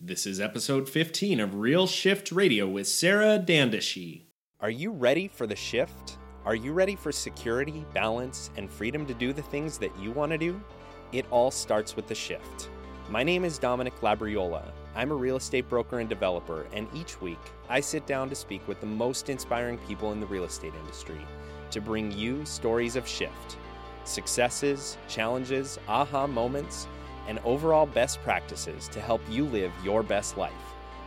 [0.00, 4.26] This is episode 15 of Real Shift Radio with Sarah Dandashi.
[4.60, 6.18] Are you ready for the shift?
[6.44, 10.30] Are you ready for security, balance, and freedom to do the things that you want
[10.30, 10.62] to do?
[11.10, 12.70] It all starts with the shift.
[13.10, 14.70] My name is Dominic Labriola.
[14.94, 18.68] I'm a real estate broker and developer, and each week I sit down to speak
[18.68, 21.26] with the most inspiring people in the real estate industry
[21.72, 23.56] to bring you stories of shift,
[24.04, 26.86] successes, challenges, aha moments,
[27.28, 30.52] and overall best practices to help you live your best life.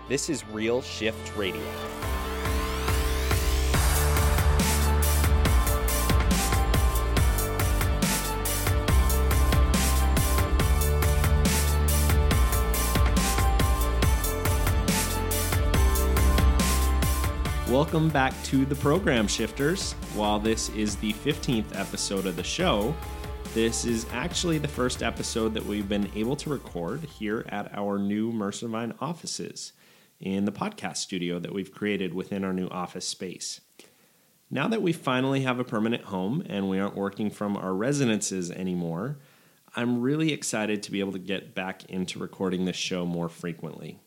[0.07, 1.61] This is Real Shift Radio.
[17.71, 19.93] Welcome back to the program, Shifters.
[20.13, 22.93] While this is the 15th episode of the show,
[23.53, 27.99] this is actually the first episode that we've been able to record here at our
[27.99, 29.73] new Mercer Vine offices
[30.21, 33.59] in the podcast studio that we've created within our new office space.
[34.49, 38.51] Now that we finally have a permanent home and we aren't working from our residences
[38.51, 39.17] anymore,
[39.75, 43.99] I'm really excited to be able to get back into recording this show more frequently.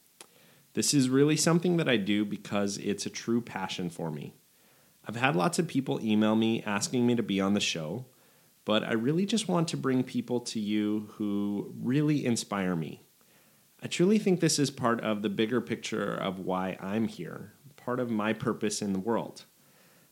[0.73, 4.33] This is really something that I do because it's a true passion for me.
[5.07, 8.07] I've had lots of people email me asking me to be on the show,
[8.65, 13.03] but I really just want to bring people to you who really inspire me.
[13.83, 18.01] I truly think this is part of the bigger picture of why I'm here, part
[18.01, 19.45] of my purpose in the world.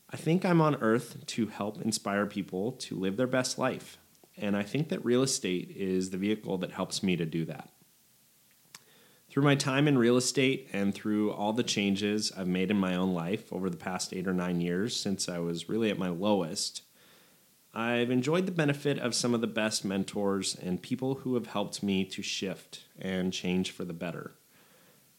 [0.09, 3.97] I think I'm on earth to help inspire people to live their best life,
[4.37, 7.69] and I think that real estate is the vehicle that helps me to do that.
[9.27, 12.93] Through my time in real estate and through all the changes I've made in my
[12.93, 16.09] own life over the past eight or nine years since I was really at my
[16.09, 16.83] lowest,
[17.75, 21.81] I've enjoyed the benefit of some of the best mentors and people who have helped
[21.81, 24.35] me to shift and change for the better.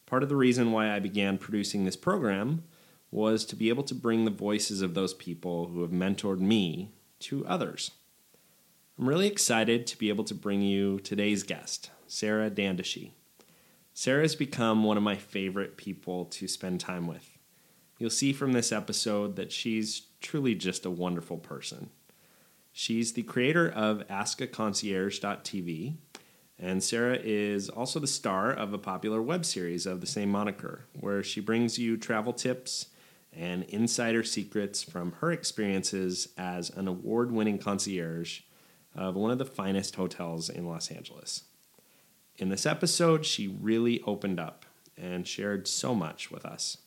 [0.06, 2.62] Part of the reason why I began producing this program
[3.11, 6.92] was to be able to bring the voices of those people who have mentored me
[7.20, 7.90] to others.
[8.98, 13.11] I'm really excited to be able to bring you today's guest, Sarah Dandashi.
[13.95, 17.36] Sarah has become one of my favorite people to spend time with.
[17.98, 21.90] You'll see from this episode that she's truly just a wonderful person.
[22.77, 25.95] She's the creator of AskAConcierge.tv,
[26.58, 30.86] and Sarah is also the star of a popular web series of the same moniker,
[30.98, 32.89] where she brings you travel tips
[33.33, 38.40] and insider secrets from her experiences as an award winning concierge
[38.92, 41.45] of one of the finest hotels in Los Angeles.
[42.39, 46.79] In this episode, she really opened up and shared so much with us.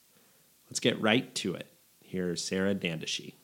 [0.69, 1.67] Let's get right to it.
[2.01, 3.35] Here's Sarah Dandashi.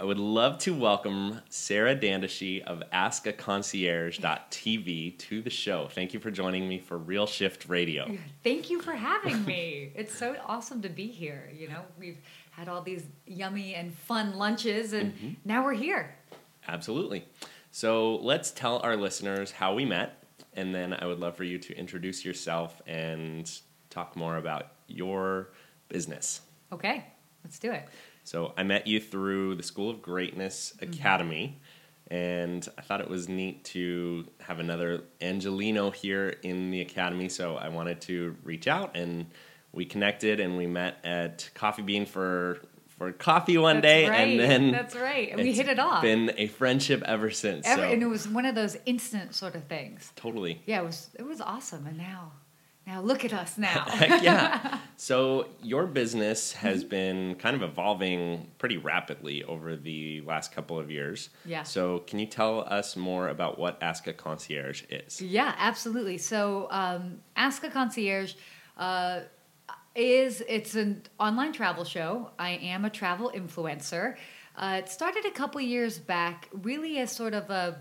[0.00, 5.88] I would love to welcome Sarah Dandashi of AskAConcierge.tv to the show.
[5.88, 8.16] Thank you for joining me for Real Shift Radio.
[8.42, 9.92] Thank you for having me.
[9.94, 11.50] it's so awesome to be here.
[11.54, 12.16] You know, we've
[12.52, 15.32] had all these yummy and fun lunches, and mm-hmm.
[15.44, 16.16] now we're here.
[16.66, 17.26] Absolutely.
[17.70, 20.24] So let's tell our listeners how we met
[20.54, 23.52] and then I would love for you to introduce yourself and
[23.90, 25.50] talk more about your
[25.88, 26.40] business.
[26.72, 27.04] Okay,
[27.44, 27.86] let's do it.
[28.24, 30.92] So I met you through the School of Greatness mm-hmm.
[30.92, 31.58] Academy,
[32.08, 32.14] mm-hmm.
[32.14, 37.28] and I thought it was neat to have another Angeleno here in the academy.
[37.28, 39.26] So I wanted to reach out, and
[39.72, 42.60] we connected, and we met at Coffee Bean for
[43.00, 44.20] for coffee one That's day, right.
[44.20, 45.30] and then That's right.
[45.30, 46.02] And we hit it off.
[46.02, 47.66] Been a friendship ever since.
[47.66, 47.88] Ever, so.
[47.88, 50.12] And it was one of those instant sort of things.
[50.16, 50.60] Totally.
[50.66, 51.08] Yeah, it was.
[51.18, 51.86] It was awesome.
[51.86, 52.32] And now,
[52.90, 53.86] now look at us now.
[54.22, 54.78] yeah.
[55.00, 60.90] So your business has been kind of evolving pretty rapidly over the last couple of
[60.90, 61.30] years.
[61.46, 61.62] Yeah.
[61.62, 65.22] So can you tell us more about what Ask a Concierge is?
[65.22, 66.18] Yeah, absolutely.
[66.18, 68.34] So um, Ask a Concierge.
[68.76, 69.20] Uh,
[69.94, 72.30] is it's an online travel show.
[72.38, 74.16] I am a travel influencer.
[74.54, 77.78] Uh, it started a couple years back, really as sort of a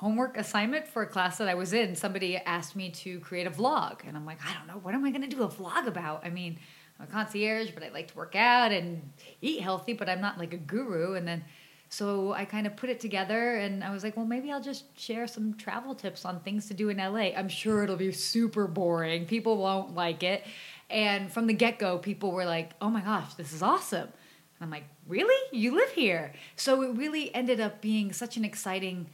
[0.00, 1.94] homework assignment for a class that I was in.
[1.94, 5.04] Somebody asked me to create a vlog, and I'm like, I don't know, what am
[5.04, 6.24] I going to do a vlog about?
[6.24, 6.58] I mean,
[6.98, 9.12] I'm a concierge, but I like to work out and
[9.42, 11.16] eat healthy, but I'm not like a guru.
[11.16, 11.44] And then
[11.90, 14.98] so I kind of put it together and I was like, well, maybe I'll just
[14.98, 17.36] share some travel tips on things to do in LA.
[17.36, 19.26] I'm sure it'll be super boring.
[19.26, 20.44] People won't like it.
[20.88, 24.08] And from the get go, people were like, oh my gosh, this is awesome.
[24.08, 25.36] And I'm like, really?
[25.52, 26.32] You live here?
[26.54, 29.08] So it really ended up being such an exciting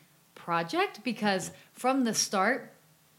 [0.47, 2.73] project because from the start,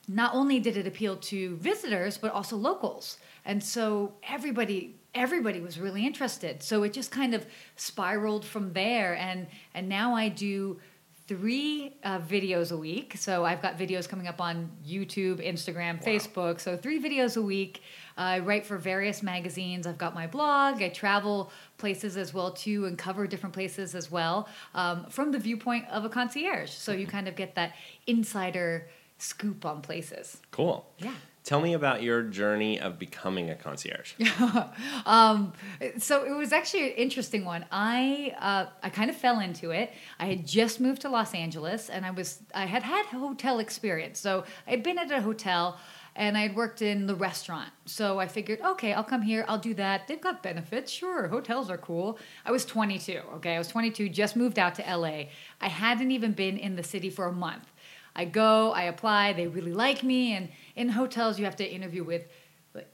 [0.07, 3.17] not only did it appeal to visitors, but also locals.
[3.43, 6.63] And so everybody everybody was really interested.
[6.63, 7.45] So it just kind of
[7.75, 10.79] spiraled from there and and now I do
[11.27, 13.15] three uh, videos a week.
[13.17, 16.61] So I've got videos coming up on YouTube, Instagram, Facebook.
[16.61, 17.81] So three videos a week.
[18.17, 19.85] I write for various magazines.
[19.85, 20.81] I've got my blog.
[20.81, 25.39] I travel places as well too, and cover different places as well um, from the
[25.39, 26.71] viewpoint of a concierge.
[26.71, 27.73] So you kind of get that
[28.07, 30.41] insider scoop on places.
[30.51, 30.85] Cool.
[30.99, 31.13] Yeah.
[31.47, 34.15] Tell me about your journey of becoming a concierge.
[35.05, 35.53] um,
[35.97, 37.63] so it was actually an interesting one.
[37.71, 39.93] I uh, I kind of fell into it.
[40.19, 44.19] I had just moved to Los Angeles, and I was I had had hotel experience.
[44.19, 45.79] So I'd been at a hotel,
[46.17, 47.69] and I had worked in the restaurant.
[47.85, 49.45] So I figured, okay, I'll come here.
[49.47, 50.07] I'll do that.
[50.07, 50.91] They've got benefits.
[50.91, 52.17] Sure, hotels are cool.
[52.43, 53.21] I was 22.
[53.35, 54.09] Okay, I was 22.
[54.09, 55.25] Just moved out to LA.
[55.61, 57.71] I hadn't even been in the city for a month.
[58.15, 60.33] I go, I apply, they really like me.
[60.33, 62.25] And in hotels, you have to interview with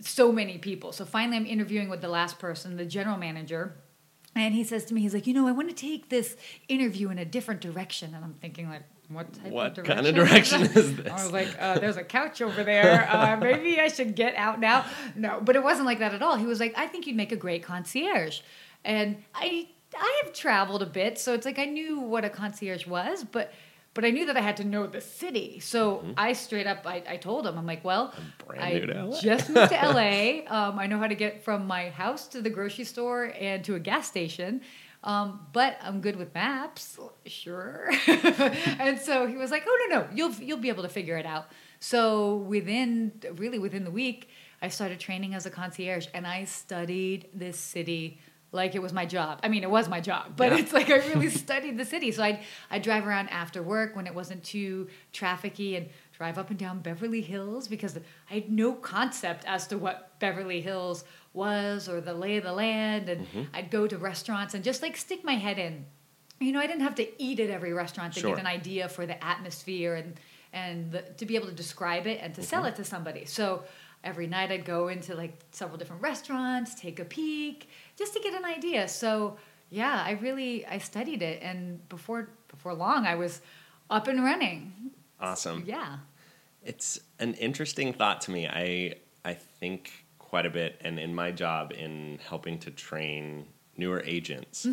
[0.01, 0.91] so many people.
[0.91, 3.77] So finally, I'm interviewing with the last person, the general manager.
[4.35, 6.35] And he says to me, he's like, you know, I want to take this
[6.67, 8.13] interview in a different direction.
[8.13, 11.07] And I'm thinking, like, what type What of kind of direction is this?
[11.11, 13.07] I was like, uh, there's a couch over there.
[13.11, 14.85] Uh, maybe I should get out now.
[15.15, 16.35] No, but it wasn't like that at all.
[16.35, 18.39] He was like, I think you'd make a great concierge.
[18.85, 19.67] And I
[19.97, 23.53] I have traveled a bit, so it's like I knew what a concierge was, but
[23.93, 25.59] but I knew that I had to know the city.
[25.59, 28.11] So I straight up I, I told him, I'm like, well,
[28.47, 29.21] brand I new to LA.
[29.21, 30.41] just moved to LA.
[30.47, 33.75] Um, I know how to get from my house to the grocery store and to
[33.75, 34.61] a gas station.
[35.03, 37.89] Um, but I'm good with maps, sure.
[38.07, 41.25] and so he was like, "Oh no, no, you'll you'll be able to figure it
[41.25, 41.47] out."
[41.79, 44.29] So within really within the week,
[44.61, 48.19] I started training as a concierge, and I studied this city
[48.53, 49.39] like it was my job.
[49.43, 50.59] I mean, it was my job, but Yeah.
[50.59, 52.11] it's like I really studied the city.
[52.13, 52.39] So I'd
[52.71, 56.79] I'd drive around after work when it wasn't too trafficy and drive up and down
[56.79, 57.97] Beverly Hills because
[58.29, 61.03] I had no concept as to what Beverly Hills
[61.33, 63.09] was or the lay of the land.
[63.09, 63.43] And mm-hmm.
[63.53, 65.85] I'd go to restaurants and just like stick my head in.
[66.39, 68.31] You know, I didn't have to eat at every restaurant to Sure.
[68.31, 70.19] get an idea for the atmosphere and
[70.51, 72.69] and the, to be able to describe it and to sell mm-hmm.
[72.69, 73.25] it to somebody.
[73.25, 73.63] So
[74.03, 78.35] every night I'd go into like several different restaurants, take a peek, just to get
[78.35, 78.87] an idea.
[78.87, 79.37] So
[79.69, 83.41] yeah, I really I studied it, and before before long I was
[83.89, 84.91] up and running.
[85.19, 85.63] Awesome.
[85.65, 85.97] Yeah.
[86.63, 88.47] It's an interesting thought to me.
[88.47, 88.95] I
[89.25, 90.02] I think
[90.33, 93.45] quite a bit, and in my job in helping to train
[93.77, 94.65] newer agents,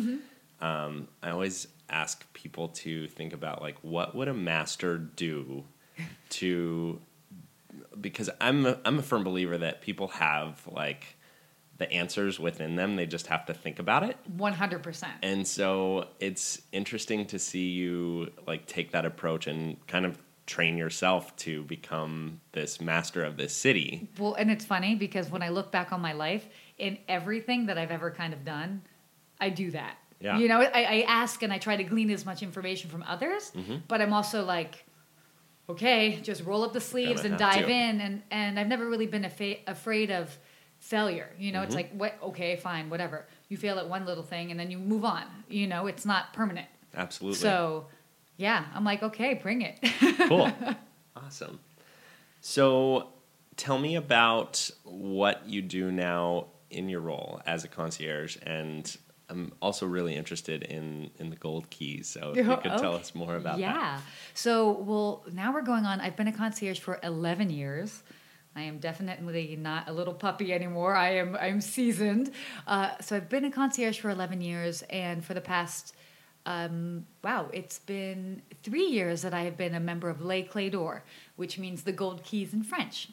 [0.59, 5.63] um, I always ask people to think about like what would a master do
[6.29, 6.99] to
[7.99, 11.15] because I'm a, I'm a firm believer that people have like
[11.77, 12.95] the answers within them.
[12.95, 14.17] They just have to think about it.
[14.35, 15.13] One hundred percent.
[15.21, 20.17] And so it's interesting to see you like take that approach and kind of
[20.55, 24.09] train yourself to become this master of this city.
[24.19, 26.45] Well, and it's funny because when I look back on my life,
[26.77, 28.81] in everything that I've ever kind of done,
[29.39, 29.95] I do that.
[30.19, 30.37] Yeah.
[30.39, 33.51] You know, I, I ask and I try to glean as much information from others,
[33.55, 33.77] Mm-hmm.
[33.87, 34.73] but I'm also like,
[35.69, 37.71] okay, just roll up the sleeves and dive to.
[37.71, 38.01] in.
[38.01, 40.37] And, and I've never really been afa- afraid of
[40.79, 41.29] failure.
[41.39, 41.65] You know, Mm-hmm.
[41.67, 43.25] it's like, what, okay, fine, whatever.
[43.49, 45.23] You fail at one little thing and then you move on.
[45.49, 46.67] You know, it's not permanent.
[46.95, 47.39] Absolutely.
[47.39, 47.87] So,
[48.41, 49.79] yeah, I'm like, okay, bring it.
[50.27, 50.51] cool.
[51.13, 51.59] Awesome.
[52.39, 53.09] So
[53.55, 58.97] tell me about what you do now in your role as a concierge and
[59.29, 62.07] I'm also really interested in, in the gold keys.
[62.07, 63.61] So if you could tell us more about that.
[63.61, 64.01] yeah.
[64.33, 66.01] So, well, now we're going on.
[66.01, 68.03] I've been a concierge for 11 years.
[68.55, 70.95] I am definitely not a little puppy anymore.
[70.95, 72.31] I am I'm seasoned.
[72.67, 75.95] Uh, so I've been a concierge for 11 years, and for the past
[76.45, 80.71] um, wow, it's been three years that I have been a member of Les Clés
[80.71, 81.03] d'Or,
[81.35, 83.09] which means the gold keys in French.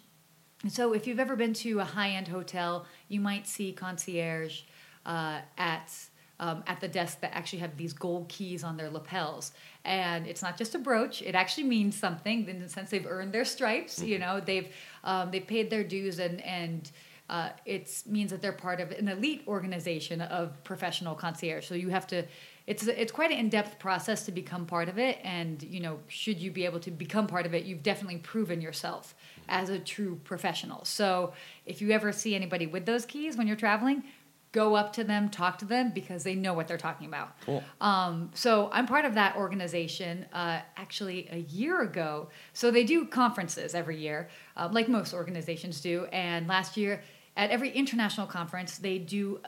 [0.68, 4.62] So, if you've ever been to a high-end hotel, you might see concierge
[5.06, 5.92] uh, at
[6.40, 9.52] um, at the desk that actually have these gold keys on their lapels,
[9.84, 13.32] and it's not just a brooch; it actually means something in the sense they've earned
[13.32, 14.02] their stripes.
[14.02, 14.68] You know, they've
[15.04, 16.90] um, they've paid their dues, and and
[17.30, 21.66] uh, it means that they're part of an elite organization of professional concierge.
[21.66, 22.24] So you have to.
[22.68, 26.38] It's it's quite an in-depth process to become part of it, and you know, should
[26.38, 29.14] you be able to become part of it, you've definitely proven yourself
[29.48, 30.84] as a true professional.
[30.84, 31.32] So
[31.64, 34.04] if you ever see anybody with those keys when you're traveling,
[34.52, 37.40] go up to them, talk to them because they know what they're talking about.
[37.46, 37.64] Cool.
[37.80, 40.26] Um, so I'm part of that organization.
[40.30, 45.80] Uh, actually, a year ago, so they do conferences every year, uh, like most organizations
[45.80, 46.04] do.
[46.12, 47.02] And last year,
[47.34, 49.40] at every international conference, they do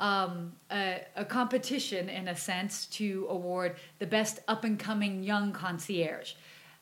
[0.00, 5.52] um, a, a competition in a sense to award the best up and coming young
[5.52, 6.32] concierge.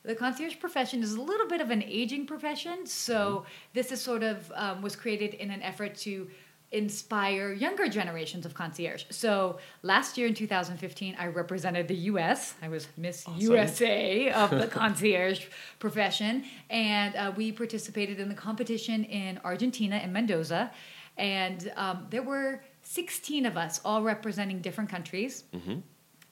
[0.05, 3.45] The concierge profession is a little bit of an aging profession, so
[3.75, 6.29] this is sort of um, was created in an effort to
[6.71, 9.05] inspire younger generations of concierge.
[9.11, 12.55] So last year in 2015, I represented the U.S.
[12.63, 13.41] I was Miss Awesome.
[13.41, 15.47] USA of the concierge
[15.79, 20.71] profession, and uh, we participated in the competition in Argentina in Mendoza,
[21.17, 25.45] and um, there were 16 of us, all representing different countries.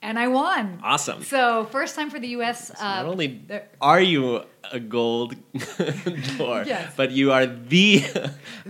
[0.03, 0.81] And I won.
[0.83, 1.23] Awesome.
[1.23, 2.71] So first time for the U.S.
[2.71, 3.43] Uh, Not only
[3.81, 5.35] are you a gold
[6.39, 6.93] door, Yes.
[6.97, 8.05] but you are the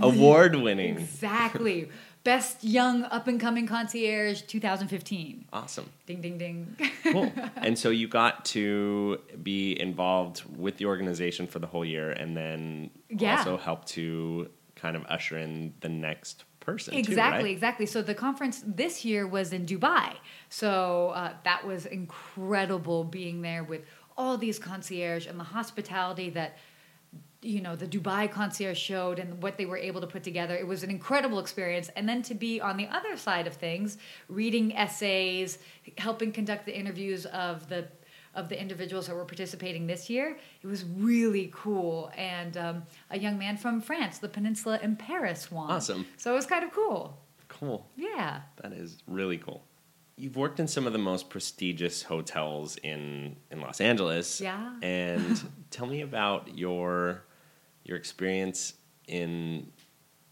[0.00, 0.98] award winning.
[0.98, 1.88] Exactly.
[2.24, 5.44] Best young up and coming concierge 2015.
[5.52, 5.88] Awesome.
[6.06, 6.76] Ding ding ding.
[7.12, 7.32] Cool.
[7.56, 12.36] and so you got to be involved with the organization for the whole year and
[12.36, 13.38] then Yeah.
[13.38, 16.92] also help to kind of usher in the next person.
[16.92, 17.52] too, exactly, right?
[17.52, 17.86] exactly.
[17.86, 20.16] So the conference this year was in Dubai.
[20.48, 23.82] So uh, that was incredible being there with
[24.16, 26.58] all these concierge and the hospitality that
[27.42, 30.54] you know the Dubai concierge showed and what they were able to put together.
[30.56, 31.88] It was an incredible experience.
[31.96, 35.58] And then to be on the other side of things, reading essays,
[35.98, 37.86] helping conduct the interviews of the
[38.36, 42.12] of the individuals that were participating this year, it was really cool.
[42.16, 45.70] And um, a young man from France, the peninsula in Paris, won.
[45.70, 46.06] Awesome.
[46.16, 47.18] So it was kind of cool.
[47.48, 47.88] Cool.
[47.96, 48.42] Yeah.
[48.62, 49.64] That is really cool.
[50.18, 54.40] You've worked in some of the most prestigious hotels in in Los Angeles.
[54.40, 54.76] Yeah.
[54.82, 57.24] And tell me about your
[57.84, 58.74] your experience
[59.08, 59.72] in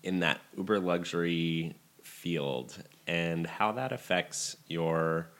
[0.02, 5.30] in that uber luxury field and how that affects your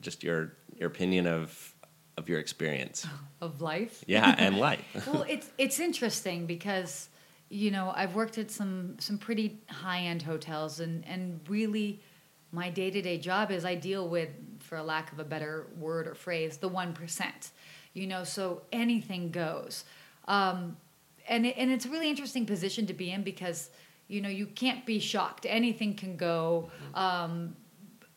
[0.00, 1.69] just your your opinion of
[2.20, 3.06] of your experience.
[3.42, 4.04] Of life.
[4.06, 4.84] Yeah, and life.
[5.06, 7.08] well, it's it's interesting because
[7.48, 12.02] you know I've worked at some some pretty high end hotels, and and really
[12.52, 15.68] my day to day job is I deal with, for a lack of a better
[15.78, 17.52] word or phrase, the one percent.
[17.94, 19.86] You know, so anything goes,
[20.28, 20.76] um,
[21.26, 23.70] and it, and it's a really interesting position to be in because
[24.06, 25.46] you know you can't be shocked.
[25.48, 26.68] Anything can go.
[26.92, 27.56] Um,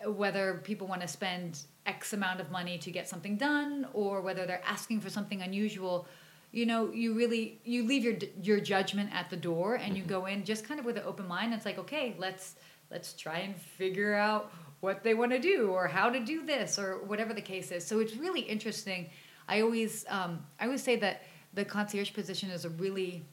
[0.06, 4.46] whether people want to spend X amount of money to get something done or whether
[4.46, 6.08] they're asking for something unusual,
[6.52, 10.26] you know, you really you leave your your judgment at the door and you go
[10.26, 11.54] in just kind of with an open mind.
[11.54, 12.56] It's like, okay, let's
[12.92, 16.78] let's try and figure out what they want to do or how to do this
[16.78, 17.86] or whatever the case is.
[17.86, 19.10] So it's really interesting.
[19.48, 21.24] I always um, I always say that
[21.54, 23.26] the concierge position is a really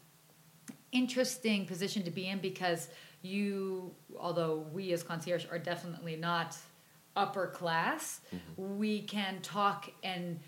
[0.93, 2.89] interesting position to be in because
[3.23, 6.57] you although we as concierge are definitely not
[7.17, 8.21] upper class
[8.57, 10.39] we can talk and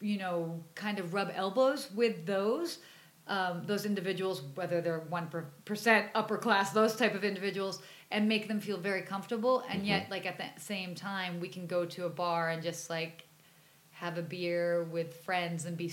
[0.00, 2.78] you know kind of rub elbows with those
[3.26, 5.28] um, those individuals whether they're one
[5.64, 9.64] percent upper class those type of individuals and make them feel very comfortable.
[9.68, 12.90] And yet like at the same time we can go to a bar and just
[12.90, 13.24] like
[13.92, 15.92] have a beer with friends and be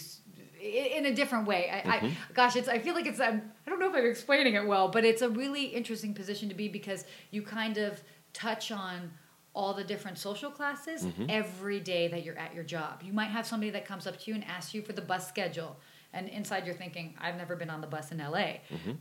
[0.59, 1.69] in a different way.
[1.69, 4.55] I, I gosh, it's I feel like it's um, I don't know if I'm explaining
[4.55, 8.01] it well, but it's a really interesting position to be because you kind of
[8.33, 9.11] touch on
[9.57, 13.01] all the different social classes every day that you're at your job.
[13.03, 15.27] You might have somebody that comes up to you and asks you for the bus
[15.27, 15.75] schedule.
[16.13, 18.47] And inside you're thinking, I've never been on the bus in LA.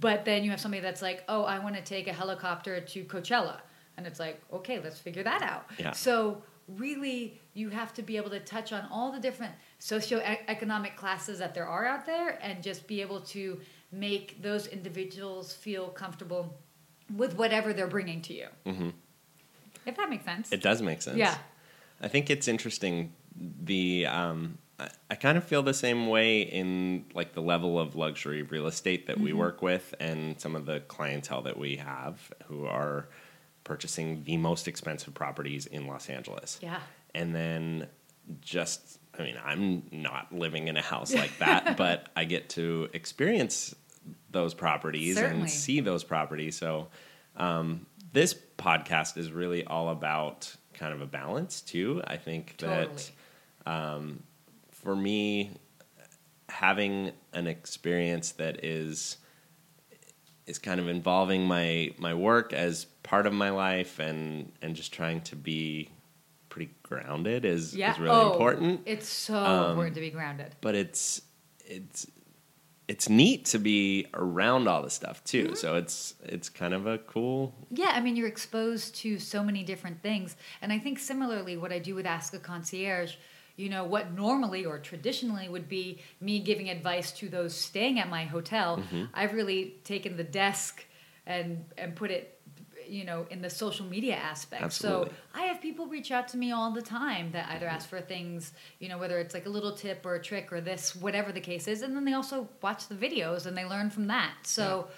[0.00, 3.04] But then you have somebody that's like, oh, I want to take a helicopter to
[3.04, 3.60] Coachella.
[3.96, 5.66] And it's like, okay, let's figure that out.
[5.78, 5.92] Yeah.
[5.92, 11.38] So really, you have to be able to touch on all the different socioeconomic classes
[11.38, 13.60] that there are out there, and just be able to
[13.92, 16.58] make those individuals feel comfortable
[17.14, 18.48] with whatever they're bringing to you.
[18.66, 18.92] Mhm.
[19.86, 20.52] If that makes sense.
[20.52, 21.16] It does make sense.
[21.16, 21.36] Yeah.
[22.00, 23.12] I think it's interesting.
[23.38, 27.96] The um, I, I kind of feel the same way in like the level of
[27.96, 29.38] luxury real estate that we Mm-hmm.
[29.38, 33.08] work with, and some of the clientele that we have who are
[33.64, 36.58] purchasing the most expensive properties in Los Angeles.
[36.62, 36.80] yeah.
[37.14, 37.86] And then
[38.42, 42.88] just, I mean, I'm not living in a house like that, but I get to
[42.92, 43.74] experience
[44.30, 45.40] those properties Certainly.
[45.42, 46.56] and see those properties.
[46.56, 46.88] So,
[47.36, 52.02] um, this podcast is really all about kind of a balance too.
[52.06, 52.88] I think that
[53.66, 54.18] Totally.
[54.70, 55.50] for me,
[56.48, 59.18] having an experience that is
[60.46, 64.92] is kind of involving my my work as part of my life and and just
[64.92, 65.90] trying to be
[66.48, 67.92] pretty grounded is Yeah.
[67.92, 68.80] is really oh, important.
[68.86, 70.54] It's so Um, important to be grounded.
[70.60, 71.20] But it's
[71.64, 72.06] it's
[72.88, 75.46] it's neat to be around all this stuff too.
[75.46, 75.54] Mm-hmm.
[75.54, 79.64] So it's it's kind of a cool Yeah, I mean, you're exposed to so many
[79.64, 80.36] different things.
[80.62, 83.16] And I think similarly, what I do with Ask a Concierge,
[83.56, 88.08] you know, what normally or traditionally would be me giving advice to those staying at
[88.08, 88.82] my hotel,
[89.14, 90.84] I've really taken the desk
[91.26, 92.35] and, and put it,
[92.88, 94.62] you know, in the social media aspect.
[94.62, 95.08] Absolutely.
[95.08, 98.00] So I have people reach out to me all the time that either ask for
[98.00, 101.32] things, you know, whether it's like a little tip or a trick or this, whatever
[101.32, 101.82] the case is.
[101.82, 104.34] And then they also watch the videos and they learn from that.
[104.42, 104.88] So,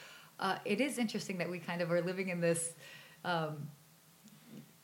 [0.40, 2.75] uh, it is interesting that we kind of are living in this
[3.25, 3.68] um,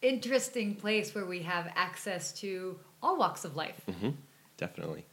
[0.03, 3.81] interesting place where we have access to all walks of life.
[3.89, 4.11] Mm-hmm.
[4.57, 5.05] Definitely.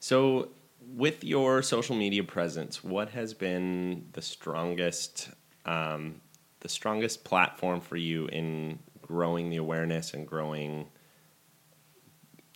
[0.00, 0.48] So,
[0.96, 5.30] with your social media presence, what has been the strongest,
[5.64, 6.20] um,
[6.62, 10.88] the strongest platform for you in growing the awareness and growing,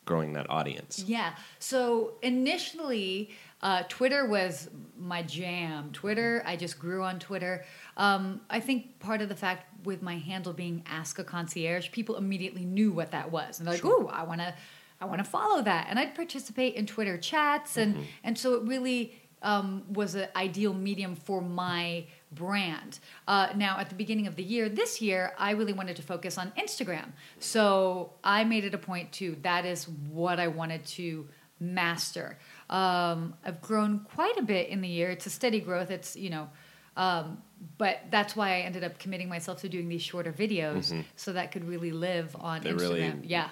[0.05, 1.05] growing that audience?
[1.07, 1.35] Yeah.
[1.59, 3.31] So initially,
[3.63, 5.91] uh, Twitter was my jam.
[5.93, 7.65] Twitter, I just grew on Twitter.
[7.97, 12.17] Um, I think part of the fact with my handle being Ask a Concierge, people
[12.17, 14.55] immediately knew what that was, and they're like, "Oh, I want to."
[14.99, 18.63] I want to follow that, and I'd participate in Twitter chats, and and so it
[18.63, 22.99] really um, was an ideal medium for my brand.
[23.29, 26.39] Uh, now, at the beginning of the year, this year, I really wanted to focus
[26.39, 27.07] on Instagram,
[27.39, 31.29] so I made it a point to that is what I wanted to
[31.61, 32.39] master.
[32.69, 35.11] Um, I've grown quite a bit in the year.
[35.11, 35.91] It's a steady growth.
[35.91, 36.49] It's you know.
[36.97, 37.43] Um,
[37.79, 41.53] but that's why I ended up committing myself to doing these shorter videos, so that
[41.53, 42.79] could really live on They Instagram.
[42.81, 43.49] really yeah.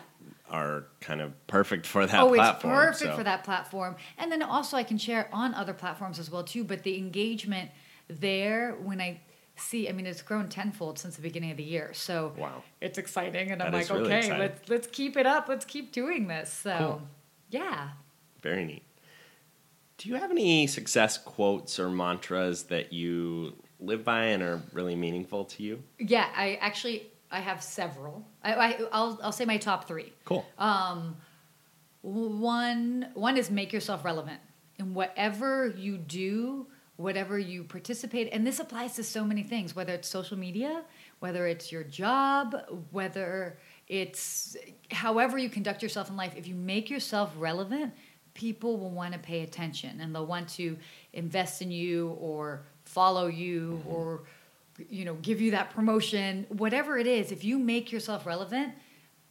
[0.55, 2.73] Are kind of perfect for that oh, platform.
[2.89, 3.97] it's perfect so- for that platform.
[4.19, 6.63] And then also I can share on other platforms as well too.
[6.63, 7.71] But the engagement
[8.07, 9.21] there, when I
[9.57, 11.91] see, I mean, it's grown tenfold since the beginning of the year.
[11.93, 12.63] So Wow.
[12.81, 14.39] it's exciting, and I'm like, really okay, exciting.
[14.39, 15.49] let's let's keep it up.
[15.49, 16.53] Let's keep doing this.
[16.53, 17.03] So Cool.
[17.51, 17.89] yeah.
[18.41, 18.83] Very neat.
[19.99, 24.95] Do you have any success quotes or mantras that you live by and are really
[24.97, 25.83] meaningful to you?
[25.99, 28.25] Yeah, I actually I have several.
[28.43, 30.13] I, I I'll I'll say my top three.
[30.25, 30.45] Cool.
[30.59, 31.17] Um,
[32.03, 34.41] One one is make yourself relevant
[34.79, 39.75] in whatever you do, whatever you participate, and this applies to so many things.
[39.75, 40.85] Whether it's social media,
[41.21, 42.55] whether it's your job,
[42.91, 44.57] whether it's
[44.91, 46.35] however you conduct yourself in life.
[46.37, 47.95] If you make yourself relevant,
[48.35, 50.77] people will want to pay attention and they'll want to
[51.13, 54.25] invest in you or follow you or
[54.89, 58.73] you know give you that promotion whatever it is if you make yourself relevant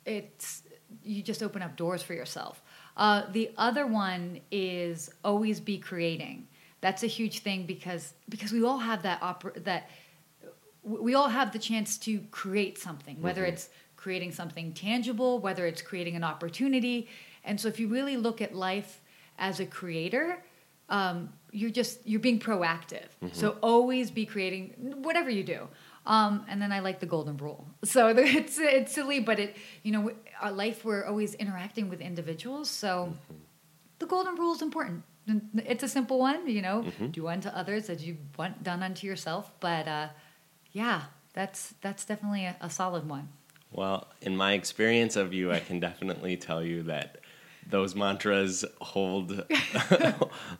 [0.05, 0.63] it's
[1.03, 2.61] you just open up doors for yourself.
[2.95, 6.47] Uh, the other one is always be creating.
[6.81, 9.89] That's a huge thing because because we all have that oper- that
[10.83, 15.81] we all have the chance to create something whether it's creating something tangible whether it's
[15.81, 17.07] creating an opportunity.
[17.45, 18.99] And so if you really look at life
[19.39, 20.43] as a creator
[20.89, 23.07] um, you're just you're being proactive.
[23.31, 25.67] So always be creating whatever you do.
[26.05, 27.67] Um, and then i like the golden rule.
[27.85, 32.69] So it's it's silly but it you know our life we're always interacting with individuals.
[32.69, 33.13] So
[33.99, 35.03] the golden rule is important.
[35.55, 39.51] It's a simple one you know do unto others as you want done unto yourself.
[39.59, 40.07] But uh,
[40.71, 43.29] yeah that's that's definitely a, a solid one.
[43.71, 47.17] Well, in my experience of you, I can definitely tell you that
[47.69, 49.43] those mantras hold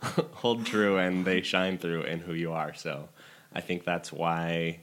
[0.34, 2.74] hold true and they shine through in who you are.
[2.74, 3.10] So
[3.54, 4.82] I think that's why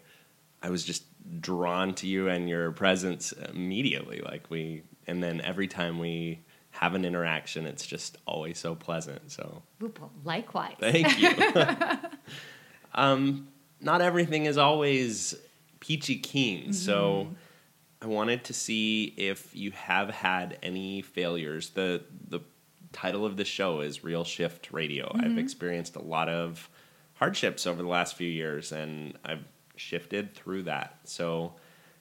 [0.63, 1.05] I was just
[1.41, 4.21] drawn to you and your presence immediately.
[4.21, 9.31] Like we, and then every time we have an interaction, it's just always so pleasant.
[9.31, 9.63] So
[10.25, 11.31] likewise Thank you.
[12.95, 13.49] um,
[13.81, 15.35] not everything is always
[15.81, 16.73] peachy keen.
[16.73, 17.29] So
[18.03, 21.71] I wanted to see if you have had any failures.
[21.71, 22.41] The the
[22.93, 25.11] title of the show is Real Shift Radio.
[25.15, 25.39] I've mm-hmm.
[25.39, 26.69] experienced a lot of
[27.15, 29.45] hardships over the last few years and I've
[29.77, 30.99] shifted through that.
[31.05, 31.55] So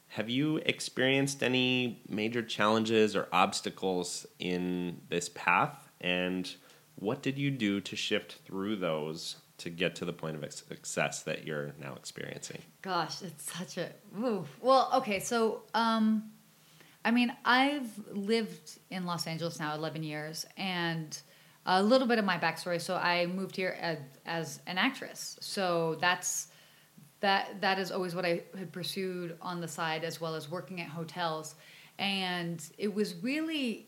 [0.08, 5.90] have you experienced any major challenges or obstacles in this path?
[6.02, 6.52] And
[6.96, 11.24] what did you do to shift through those to get to the point of success
[11.24, 12.62] that you're now experiencing?
[12.82, 13.90] Gosh, it's such a
[14.62, 14.90] well.
[14.96, 16.32] Okay, so um,
[17.06, 21.18] I mean, I've lived in Los Angeles now eleven years, and
[21.66, 22.82] a little bit of my backstory.
[22.82, 25.38] So I moved here as, as an actress.
[25.42, 26.48] So that's
[27.20, 27.62] that.
[27.62, 30.88] That is always what I had pursued on the side, as well as working at
[30.88, 31.56] hotels,
[31.98, 33.88] and it was really.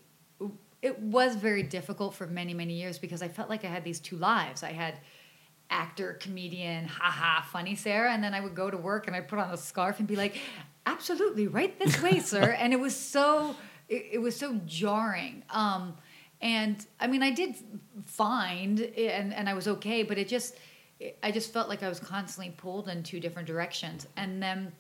[0.82, 4.00] It was very difficult for many, many years because I felt like I had these
[4.00, 4.64] two lives.
[4.64, 5.00] I had
[5.72, 8.12] actor, comedian, haha, funny Sarah.
[8.12, 10.16] And then I would go to work and I'd put on a scarf and be
[10.16, 10.38] like,
[10.86, 12.52] absolutely, right this way, sir.
[12.60, 13.56] And it was so,
[13.90, 15.44] it, it was so jarring.
[15.50, 15.96] Um,
[16.42, 17.56] and I mean, I did
[18.06, 20.56] find and, and I was okay, but it just,
[21.24, 24.08] I just felt like I was constantly pulled in two different directions.
[24.18, 24.72] And then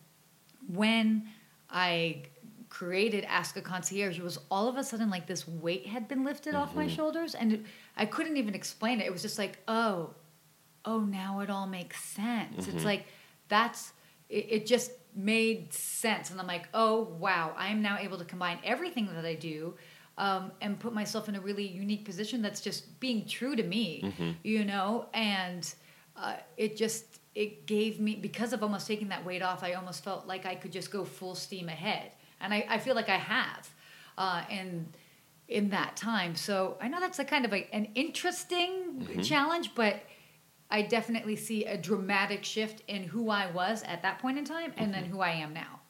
[0.67, 1.27] when
[1.69, 2.23] I
[2.69, 6.23] created Ask a Concierge, it was all of a sudden like this weight had been
[6.23, 7.62] lifted off my shoulders, and it,
[7.97, 9.06] I couldn't even explain it.
[9.06, 10.12] It was just like, oh,
[10.85, 12.67] oh, now it all makes sense.
[12.67, 13.05] It's like
[13.49, 13.93] that's
[14.29, 14.65] it, it.
[14.65, 19.07] Just made sense, and I'm like, oh wow, I am now able to combine everything
[19.13, 19.75] that I do.
[20.17, 24.13] Um, and put myself in a really unique position that's just being true to me,
[24.43, 25.73] you know, and
[26.17, 29.63] uh, it just it gave me because of almost taking that weight off.
[29.63, 32.93] I almost felt like I could just go full steam ahead, and I, I feel
[32.93, 33.69] like I have,
[34.17, 34.87] uh, in
[35.47, 36.35] in that time.
[36.35, 40.03] So I know that's a kind of a, an interesting challenge, but.
[40.71, 44.73] I definitely see a dramatic shift in who I was at that point in time
[44.77, 45.81] and then who I am now.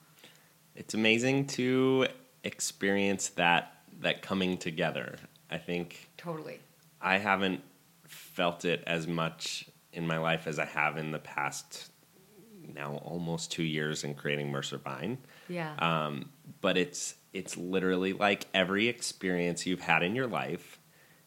[0.75, 2.07] It's amazing to
[2.43, 5.17] experience that that coming together.
[5.51, 6.59] I think Totally.
[6.99, 7.61] I haven't
[8.07, 11.91] felt it as much in my life as I have in the past
[12.73, 15.17] now almost two years in creating Mercer Vine.
[15.47, 15.75] Yeah.
[15.77, 16.29] Um,
[16.61, 20.79] but it's it's literally like every experience you've had in your life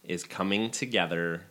[0.02, 1.42] is coming together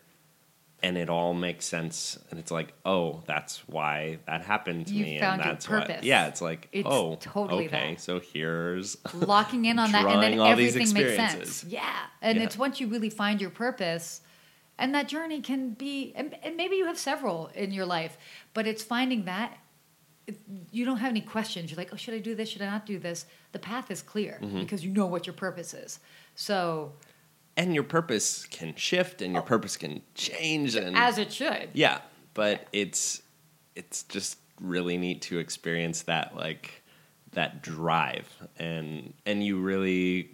[0.84, 5.04] and it all makes sense and it's like oh that's why that happened to You
[5.06, 8.02] me and that's what yeah it's like It's oh totally okay that.
[8.02, 11.64] so here's locking in on that and then all these everything makes sense.
[11.64, 11.82] yeah
[12.22, 12.44] and Yeah.
[12.44, 14.22] it's once you really find your purpose
[14.78, 18.18] and that journey can be and, and maybe you have several in your life
[18.54, 19.58] but it's finding that
[20.72, 21.70] you don't have any questions.
[21.70, 22.48] You're like oh should i do this?
[22.50, 23.26] Should i not do this?
[23.52, 24.60] The path is clear Mm-hmm.
[24.62, 26.00] because you know what your purpose is.
[26.36, 26.94] So
[27.58, 29.46] and your purpose can shift and your oh.
[29.46, 31.00] purpose can change and Oh.
[31.00, 32.00] as it should yeah
[32.34, 33.22] but it's
[33.76, 36.84] it's just really neat to experience that like
[37.34, 40.30] that drive and and you really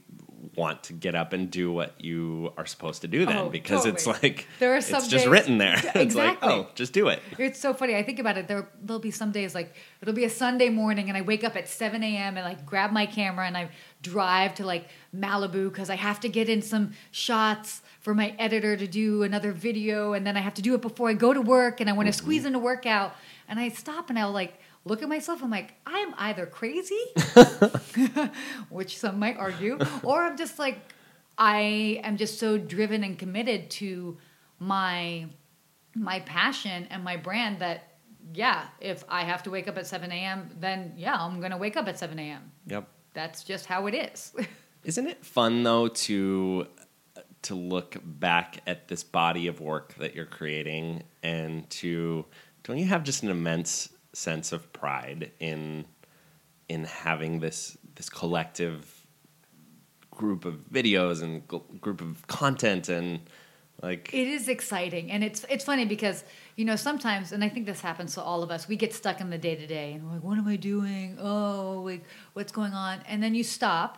[0.56, 3.86] want to get up and do what you are supposed to do then Oh, because
[3.86, 6.50] it's like There are it's some just days- written there Yeah, it's like exactly.
[6.54, 7.96] oh just do it It's so funny.
[7.96, 8.48] I think about it.
[8.48, 11.56] There, there'll be some days like it'll be a Sunday morning, and I wake up
[11.58, 12.38] at seven a.m.
[12.38, 13.70] and like grab my camera and I
[14.02, 18.78] drive to like Malibu because I have to get in some shots for my editor
[18.78, 21.42] to do another video, and then I have to do it before I go to
[21.42, 22.26] work, and I want to mm-hmm.
[22.26, 23.16] squeeze in a workout,
[23.48, 25.44] and I stop and I'll like look at myself.
[25.44, 27.04] I'm like, I am either crazy,
[28.70, 30.80] which some might argue, or I'm just like,
[31.38, 34.18] I am just so driven and committed to
[34.60, 35.26] my
[35.96, 37.96] my passion and my brand that
[38.34, 41.76] yeah if i have to wake up at 7 a.m then yeah i'm gonna wake
[41.76, 44.34] up at 7 a.m yep that's just how it is.
[44.84, 46.68] Isn't it fun though to
[47.42, 52.26] to look back at this body of work that you're creating and to
[52.64, 55.86] don't you have just an immense sense of pride in
[56.68, 59.06] in having this this collective
[60.12, 63.22] group of videos and gl- group of content and
[63.82, 66.24] like it is exciting and it's it's funny because
[66.60, 69.18] you know sometimes and i think this happens to all of us we get stuck
[69.24, 72.52] in the day to day and we're like what am i doing oh like what's
[72.60, 73.92] going on and then you stop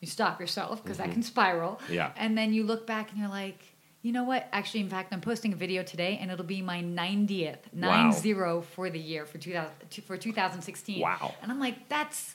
[0.00, 2.10] you stop yourself because that can spiral Yeah.
[2.16, 3.60] and then you look back and you're like
[4.02, 6.80] you know what actually in fact i'm posting a video today and it'll be my
[6.82, 8.10] 90th Wow.
[8.10, 9.70] 90 for the year for 2000
[10.06, 11.34] for 2016 Wow.
[11.42, 12.34] and i'm like that's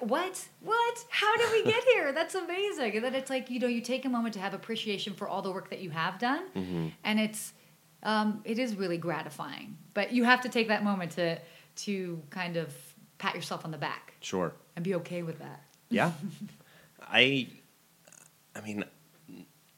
[0.00, 0.48] what?
[0.62, 1.04] What?
[1.10, 2.10] How did we get here?
[2.12, 2.96] That's amazing.
[2.96, 5.42] And then it's like you know, you take a moment to have appreciation for all
[5.42, 6.88] the work that you have done, Mm-hmm.
[7.04, 7.52] and it's
[8.02, 9.76] um, it is really gratifying.
[9.94, 11.38] But you have to take that moment to
[11.76, 12.74] to kind of
[13.18, 15.62] pat yourself on the back sure and be okay with that.
[15.88, 16.12] Yeah.
[17.00, 17.48] I
[18.54, 18.84] I mean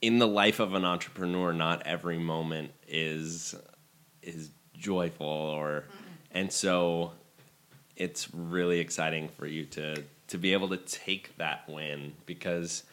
[0.00, 3.54] in the life of an entrepreneur not every moment is
[4.22, 5.84] is joyful or
[6.30, 7.12] and so
[7.96, 12.84] it's really exciting for you to to be able to take that win because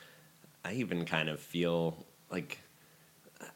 [0.64, 2.60] I even kind of feel like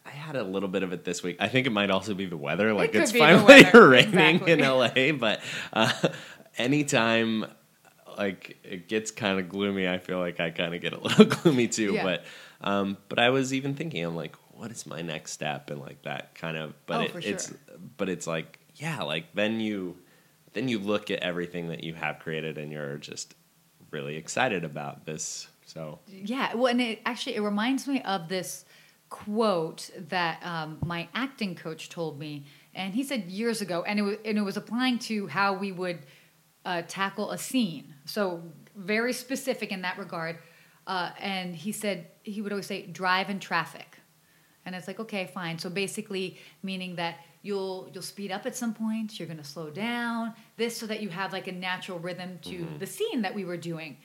[0.10, 1.38] I had a little bit of it this week.
[1.40, 2.74] I think it might also be the weather.
[2.74, 4.52] Like could it's finally raining exactly.
[4.54, 5.42] in LA, but
[5.72, 5.92] uh,
[6.58, 7.46] anytime
[8.18, 11.26] like it gets kind of gloomy, I feel like I kind of get a little
[11.42, 11.94] gloomy too.
[11.94, 12.04] Yeah.
[12.04, 12.24] But
[12.62, 16.02] um, but I was even thinking, I'm like, what is my next step, and like
[16.04, 16.74] that kind of.
[16.88, 17.54] But Oh, it, for it's
[17.98, 19.96] but it's like yeah, like then you
[20.54, 23.36] then you look at everything that you have created, and you're just
[23.92, 25.48] really excited about this.
[25.66, 28.66] So Yeah, well, and it actually it reminds me of this
[29.10, 34.04] quote that um, my acting coach told me, and he said years ago, and it
[34.04, 36.00] was, and it was applying to how we would
[36.66, 37.94] uh, tackle a scene.
[38.06, 38.44] So
[38.76, 40.38] very specific in that regard.
[40.88, 43.98] Uh, and he said he would always say, "Drive in traffic,"
[44.66, 45.60] and it's like, okay, fine.
[45.60, 49.70] So basically, meaning that you'll you'll speed up at some point, you're going to slow
[49.70, 53.46] down, this so that you have like a natural rhythm to the scene that we
[53.46, 53.98] were doing.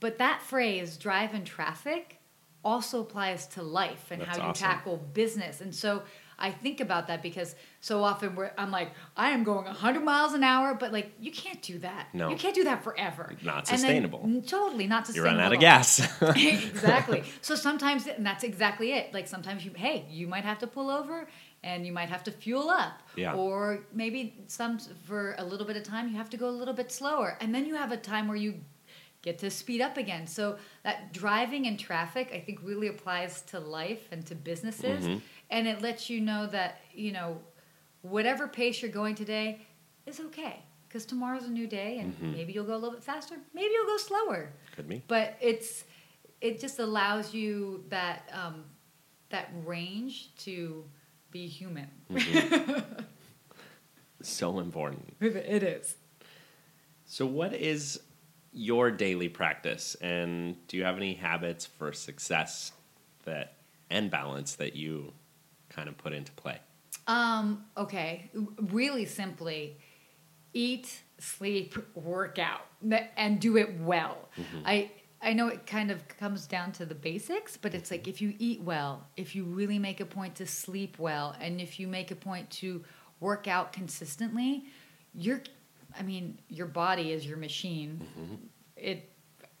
[0.00, 2.18] But that phrase, drive in traffic,
[2.64, 4.66] also applies to life and That's how you awesome.
[4.68, 5.60] tackle business.
[5.60, 6.02] And so
[6.38, 10.32] I think about that because so often we're, I'm like, I am going 100 miles
[10.32, 12.08] an hour, but like, you can't do that.
[12.12, 12.28] No.
[12.28, 13.32] You can't do that forever.
[13.42, 14.42] Not And then- sustainable.
[14.46, 15.32] totally not sustainable.
[15.32, 16.00] you run out of gas.
[16.36, 17.22] exactly.
[17.40, 19.14] So sometimes, and that's exactly it.
[19.14, 21.28] Like sometimes you, hey, you might have to pull over
[21.62, 23.00] and you might have to fuel up.
[23.16, 23.34] Yeah.
[23.34, 26.74] Or maybe some for a little bit of time you have to go a little
[26.74, 28.54] bit slower, and then you have a time where you
[29.24, 30.26] get to speed up again.
[30.26, 35.20] So that driving in traffic, I think, really applies to life and to businesses, Mhm.
[35.50, 37.40] and it lets you know that you know
[38.02, 39.48] whatever pace you're going today
[40.06, 40.56] is okay
[40.86, 42.32] because tomorrow's a new day and Mm-hmm.
[42.32, 45.02] maybe you'll go a little bit faster maybe you'll go slower Could be.
[45.08, 45.84] but it's
[46.42, 48.56] it just allows you that um,
[49.30, 50.84] that range to
[51.30, 51.88] be human
[54.22, 55.14] So important.
[55.20, 55.96] it is
[57.06, 58.00] So, what is
[58.54, 62.72] your daily practice, and do you have any habits for success
[63.24, 63.56] that
[63.90, 65.12] and balance that you
[65.68, 66.58] kind of put into play?
[67.06, 68.30] Um, okay.
[68.58, 69.76] Really simply,
[70.52, 72.66] eat, sleep, work out,
[73.16, 74.28] and do it well.
[74.64, 74.90] I
[75.20, 78.34] I know it kind of comes down to the basics, but it's like if you
[78.38, 82.10] eat well, if you really make a point to sleep well, and if you make
[82.10, 82.84] a point to
[83.20, 84.66] work out consistently,
[85.14, 85.42] you're
[85.98, 88.00] I mean, your body is your machine.
[88.02, 88.34] Mm-hmm.
[88.76, 89.10] It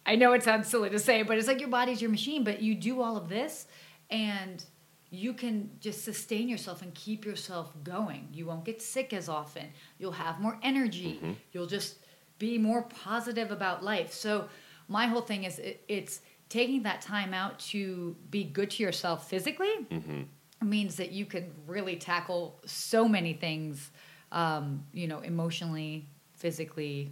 [0.06, 2.60] I know it sounds silly to say, but it's like your body's your machine, but
[2.60, 3.66] you do all of this
[4.10, 4.62] and
[5.10, 8.28] you can just sustain yourself and keep yourself going.
[8.32, 9.68] You won't get sick as often.
[9.98, 11.20] You'll have more energy.
[11.22, 11.32] Mm-hmm.
[11.52, 11.98] You'll just
[12.38, 14.12] be more positive about life.
[14.12, 14.48] So
[14.88, 19.28] my whole thing is it, it's taking that time out to be good to yourself
[19.28, 20.22] physically mm-hmm.
[20.62, 23.90] means that you can really tackle so many things
[24.32, 26.06] um, you know emotionally
[26.44, 27.10] physically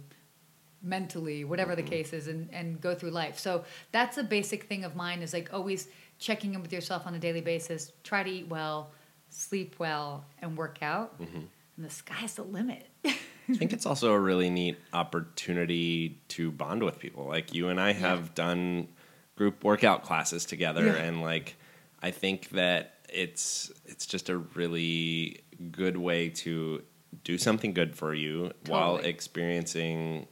[0.83, 1.91] mentally whatever the mm-hmm.
[1.91, 3.39] case is and, and go through life.
[3.39, 5.87] So that's a basic thing of mine is like always
[6.19, 7.91] checking in with yourself on a daily basis.
[8.03, 8.91] Try to eat well
[9.33, 11.19] sleep well and work out.
[11.19, 11.41] Mm-hmm.
[11.77, 12.87] And the sky's the limit.
[13.05, 17.25] I think it's also a really neat opportunity to bond with people.
[17.25, 18.87] Like you and I have done
[19.35, 21.03] group workout classes together, Yeah.
[21.03, 21.55] and like
[22.01, 25.41] I think that it's it's just a really
[25.71, 26.83] good way to
[27.23, 30.27] do something good for you while experiencing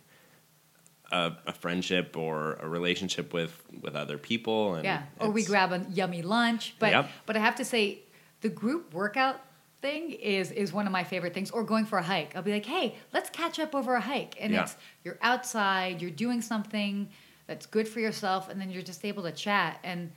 [1.12, 4.76] a, a friendship or a relationship with with other people.
[4.76, 7.10] And yeah or we grab a yummy lunch but Yep.
[7.26, 8.00] but i have to say
[8.42, 9.40] the group workout
[9.82, 12.52] thing is is one of my favorite things or going for a hike i'll be
[12.54, 14.62] like hey let's catch up over a hike and Yeah.
[14.64, 17.10] it's you're outside you're doing something
[17.48, 20.12] that's good for yourself and then you're just able to chat and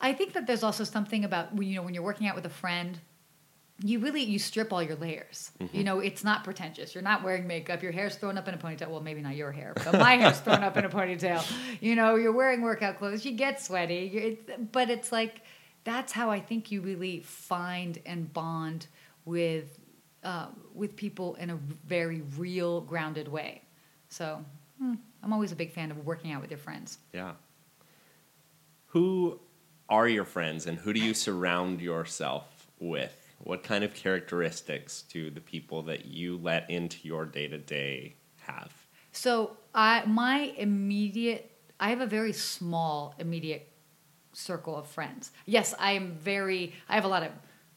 [0.00, 2.44] i think that there's also something about when you know when you're working out with
[2.46, 2.98] a friend
[3.82, 5.50] you really you strip all your layers.
[5.60, 5.76] Mm-hmm.
[5.76, 6.94] you know it's not pretentious.
[6.94, 7.82] You're not wearing makeup.
[7.82, 8.88] Your hair's thrown up in a ponytail.
[8.88, 11.44] Well maybe not your hair but my hair's thrown up in a ponytail.
[11.80, 13.24] You know you're wearing workout clothes.
[13.24, 14.06] You get sweaty.
[14.06, 15.42] It's, but it's like
[15.84, 18.88] that's how i think you really find and bond
[19.24, 19.78] with
[20.24, 23.62] uh, with people in a very real grounded way.
[24.08, 24.44] So
[24.78, 26.98] hmm, i'm always a big fan of working out with your friends.
[27.12, 27.32] Yeah.
[28.86, 29.38] Who
[29.88, 33.25] are your friends and who do you surround yourself with?
[33.38, 38.16] What kind of characteristics do the people that you let into your day to day
[38.38, 38.72] have?
[39.12, 43.70] So I my immediate I have a very small immediate
[44.32, 45.30] circle of friends.
[45.44, 47.30] Yes, I am very I have a lot of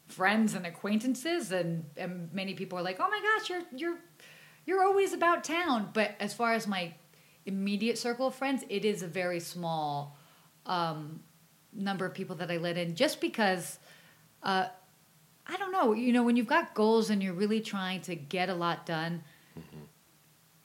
[0.08, 4.00] friends and acquaintances and, and many people are like, "Oh my gosh, you're you're
[4.66, 6.94] you're always about town." But as far as my
[7.46, 10.18] immediate circle of friends, it is a very small
[10.66, 11.22] um,
[11.74, 13.80] number of people that I let in just because
[14.44, 14.68] uh,
[15.52, 18.50] I don't know, you know, when you've got goals and you're really trying to get
[18.50, 19.24] a lot done,
[19.58, 19.84] mm-hmm.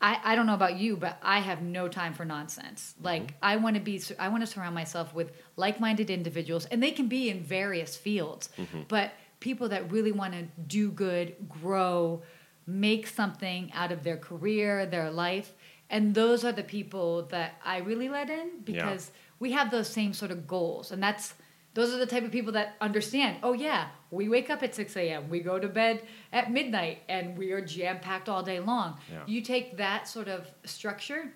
[0.00, 2.92] I, I don't know about you, but I have no time for nonsense.
[2.96, 3.04] Mm-hmm.
[3.06, 6.90] Like I want to be, I want to surround myself with like-minded individuals, and they
[6.90, 8.82] can be in various fields, mm-hmm.
[8.88, 12.22] but people that really want to do good, grow,
[12.66, 15.52] make something out of their career, their life,
[15.88, 20.12] and those are the people that I really let in because we have those same
[20.12, 21.34] sort of goals, and that's
[21.74, 23.38] those are the type of people that understand.
[23.42, 25.28] Oh yeah, we wake up at six a.m.
[25.28, 28.96] We go to bed at midnight, and we are jam packed all day long.
[29.12, 29.22] Yeah.
[29.26, 31.32] You take that sort of structure,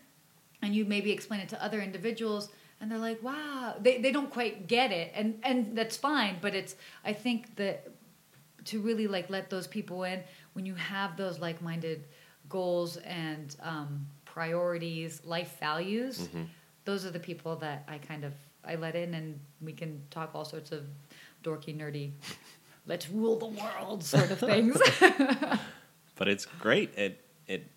[0.63, 4.31] and you maybe explain it to other individuals, and they're like, "Wow," they they don't
[4.31, 6.39] quite get it, and and that's fine.
[6.41, 7.89] But it's I think that
[8.67, 10.23] to really like let those people in
[10.53, 12.07] when you have those like minded
[12.49, 16.29] goals and um, priorities, life values.
[16.85, 18.33] Those are the people that I kind of
[18.69, 20.85] I let in, and we can talk all sorts of
[21.43, 22.11] dorky, nerdy,
[22.87, 24.77] let's rule the world sort of things.
[26.17, 26.93] But it's great.
[26.99, 27.71] It it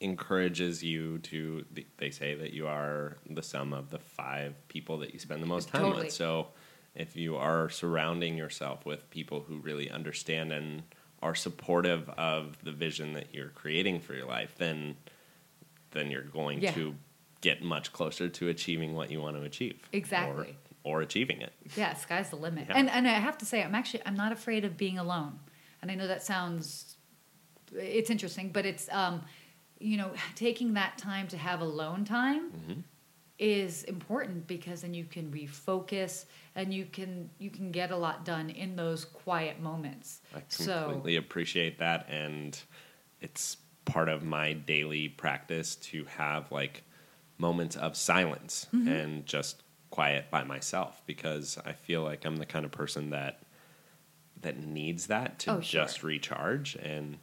[0.00, 1.64] encourages you to.
[1.98, 5.46] They say that you are the sum of the five people that you spend the
[5.46, 6.04] most time Totally.
[6.04, 6.12] with.
[6.14, 6.48] So
[6.94, 10.82] if you are surrounding yourself with people who really understand and
[11.22, 14.96] are supportive of the vision that you're creating for your life, then
[15.90, 16.72] then you're going Yeah.
[16.72, 16.94] to
[17.42, 19.78] get much closer to achieving what you want to achieve.
[19.92, 20.56] Exactly.
[20.84, 21.52] Or, or achieving it.
[21.76, 22.66] Yeah, sky's the limit.
[22.68, 22.76] Yeah.
[22.78, 25.38] And and I have to say, I'm actually I'm not afraid of being alone.
[25.82, 26.96] And I know that sounds
[27.74, 29.22] it's interesting, but it's um,
[29.78, 32.84] you know taking that time to have alone time
[33.38, 38.24] is important because then you can refocus and you can you can get a lot
[38.24, 40.20] done in those quiet moments.
[40.34, 42.58] I so completely appreciate that, and
[43.20, 46.84] it's part of my daily practice to have like
[47.42, 48.88] moments of silence Mm-hmm.
[48.88, 53.42] and just quiet by myself because I feel like I'm the kind of person that
[54.40, 55.82] that needs that to Oh, sure.
[55.82, 57.18] just recharge and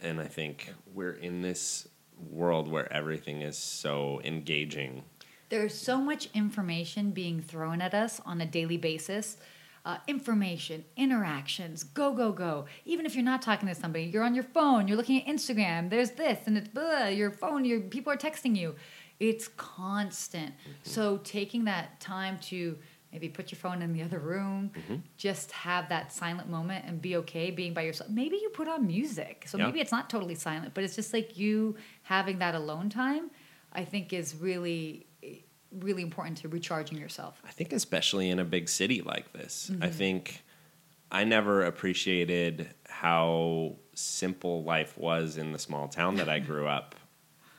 [0.00, 1.86] and I think we're in this
[2.30, 5.04] world where everything is so engaging.
[5.48, 9.36] There's so much information being thrown at us on a daily basis.
[9.84, 12.66] Uh, information, interactions, go, go, go.
[12.84, 15.90] Even if you're not talking to somebody, you're on your phone, you're looking at Instagram,
[15.90, 18.76] there's this, and it's blah, your phone, your people are texting you.
[19.22, 20.52] It's constant.
[20.82, 22.76] So taking that time to
[23.12, 24.72] maybe put your phone in the other room,
[25.16, 28.10] just have that silent moment and be okay being by yourself.
[28.10, 29.44] Maybe you put on music.
[29.46, 29.66] So Yeah.
[29.66, 33.30] maybe it's not totally silent, but it's just like you having that alone time,
[33.72, 35.06] I think is really
[35.80, 37.40] really important to recharging yourself.
[37.46, 39.70] I think especially in a big city like this.
[39.70, 39.88] I Mm-hmm.
[39.96, 40.44] think
[41.10, 46.94] I never appreciated how simple life was in the small town that I grew up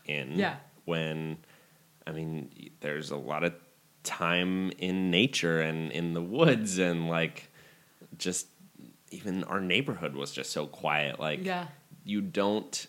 [0.05, 0.33] in.
[0.45, 0.57] Yeah.
[0.85, 1.37] When
[2.05, 3.53] I mean there's a lot of
[4.03, 7.49] time in nature and in the woods and like
[8.17, 8.47] just
[9.11, 11.67] even our neighborhood was just so quiet like Yeah.
[12.03, 12.87] you don't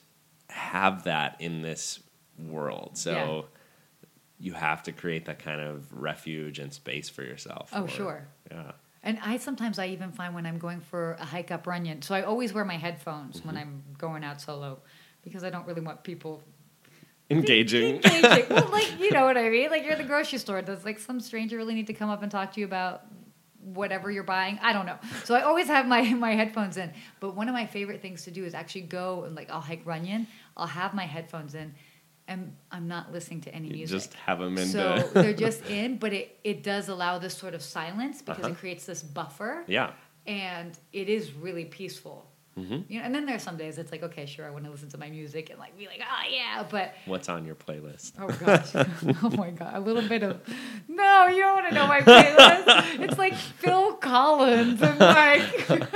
[0.50, 2.00] have that in this
[2.38, 2.96] world.
[2.96, 4.08] So Yeah.
[4.38, 7.70] you have to create that kind of refuge and space for yourself.
[7.72, 8.28] Oh, or- sure.
[8.50, 8.72] Yeah.
[9.02, 12.14] And I sometimes I even find when I'm going for a hike up Runyon, so
[12.14, 13.48] I always wear my headphones mm-hmm.
[13.48, 14.80] when I'm going out solo
[15.22, 16.42] because I don't really want people
[17.30, 17.96] Engaging.
[18.04, 18.46] engaging.
[18.50, 19.70] well, like you know what I mean.
[19.70, 20.60] Like you're at the grocery store.
[20.62, 23.02] Does like some stranger really need to come up and talk to you about
[23.62, 24.58] whatever you're buying?
[24.62, 24.98] I don't know.
[25.24, 26.92] So I always have my my headphones in.
[27.20, 29.82] But one of my favorite things to do is actually go and like I'll hike
[29.86, 30.26] Runyon.
[30.56, 31.74] I'll have my headphones in,
[32.28, 33.96] and I'm not listening to any You music.
[34.00, 34.68] just have them into.
[34.70, 38.52] so they're just in, but it it does allow this sort of silence because Uh-huh.
[38.52, 39.92] it creates this buffer, yeah.
[40.26, 42.30] and it is really peaceful.
[42.56, 44.70] Hmm You know, and then there's some days it's like, okay, sure, I want to
[44.70, 48.12] listen to my music and like be like, oh yeah, but What's on your playlist?
[48.18, 48.70] Oh gosh.
[49.24, 49.74] oh my god.
[49.74, 50.40] A little bit of
[50.88, 53.00] No, you don't want to know my playlist.
[53.00, 55.70] It's like Phil Collins and like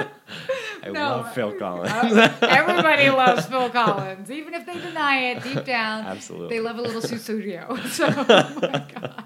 [0.82, 1.00] I No.
[1.00, 1.90] love Phil Collins.
[1.90, 4.30] uh, everybody loves Phil Collins.
[4.30, 6.04] Even if they deny it deep down.
[6.06, 6.56] Absolutely.
[6.56, 7.78] They love a little Sussudio.
[7.88, 9.24] So oh my god.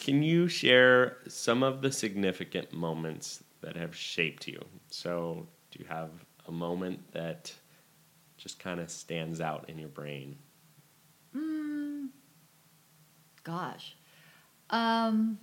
[0.00, 4.60] Can you share some of the significant moments that have shaped you?
[4.90, 6.10] So, do you have
[6.46, 7.52] a moment that
[8.36, 10.36] just kind of stands out in your brain?
[13.44, 13.96] Gosh.
[14.70, 15.38] Um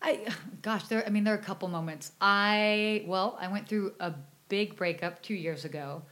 [0.00, 0.26] I
[0.62, 2.12] gosh, there I mean there are a couple moments.
[2.20, 4.14] I well, I went through a
[4.48, 6.02] big breakup 2 years ago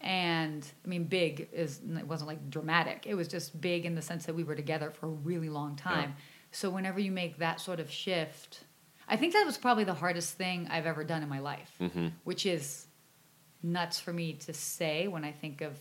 [0.00, 3.06] and I mean big is it wasn't like dramatic.
[3.06, 5.76] It was just big in the sense that we were together for a really long
[5.76, 6.16] time.
[6.50, 8.64] So whenever you make that sort of shift,
[9.08, 12.08] I think that was probably the hardest thing I've ever done in my life, Mm-hmm.
[12.24, 12.86] which is
[13.62, 15.76] nuts for me to say when I think of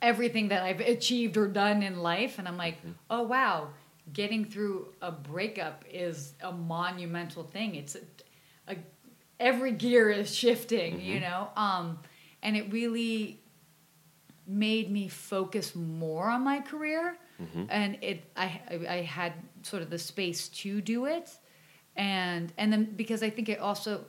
[0.00, 2.38] everything that I've achieved or done in life.
[2.38, 2.76] And I'm like,
[3.10, 3.68] oh, wow,
[4.12, 7.74] getting through a breakup is a monumental thing.
[7.74, 8.76] It's a, a,
[9.40, 11.48] every gear is shifting, you know?
[11.56, 11.98] Um,
[12.42, 13.40] and it really
[14.46, 17.16] made me focus more on my career.
[17.68, 19.32] And it, I, I had
[19.68, 21.30] sort of the space to do it.
[21.96, 24.04] And, and then because I think it also,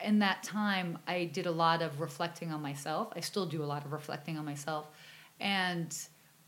[0.00, 3.12] in that time, I did a lot of reflecting on myself.
[3.14, 4.88] I still do a lot of reflecting on myself.
[5.40, 5.96] And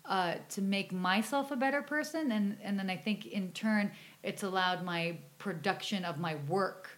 [0.09, 2.33] uh, to make myself a better person.
[2.33, 3.91] And, and then I think in turn,
[4.23, 6.89] it's allowed my production of my work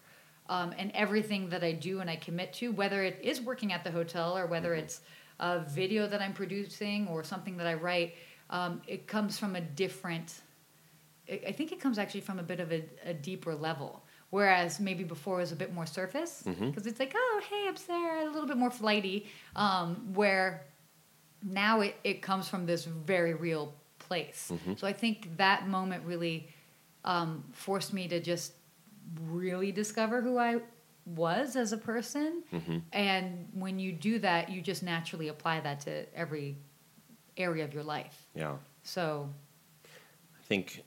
[0.48, 3.84] um, and everything that I do and I commit to, whether it is working at
[3.84, 5.00] the hotel or whether it's
[5.40, 8.14] a video that I'm producing or something that I write,
[8.50, 10.40] um, it comes from a different.
[11.30, 14.04] I think it comes actually from a bit of a, a deeper level.
[14.30, 17.76] Whereas maybe before it was a bit more surface because it's like, oh, hey, I'm
[17.76, 19.26] Sarah, a little bit more flighty.
[19.56, 20.66] Um, where
[21.42, 24.50] now it, it comes from this very real place.
[24.76, 26.48] So I think that moment really
[27.04, 28.52] um, forced me to just
[29.22, 30.60] really discover who I
[31.06, 32.42] was as a person.
[32.92, 36.58] And when you do that, you just naturally apply that to every
[37.38, 38.26] area of your life.
[38.34, 38.56] Yeah.
[38.82, 39.30] So
[39.86, 40.82] I think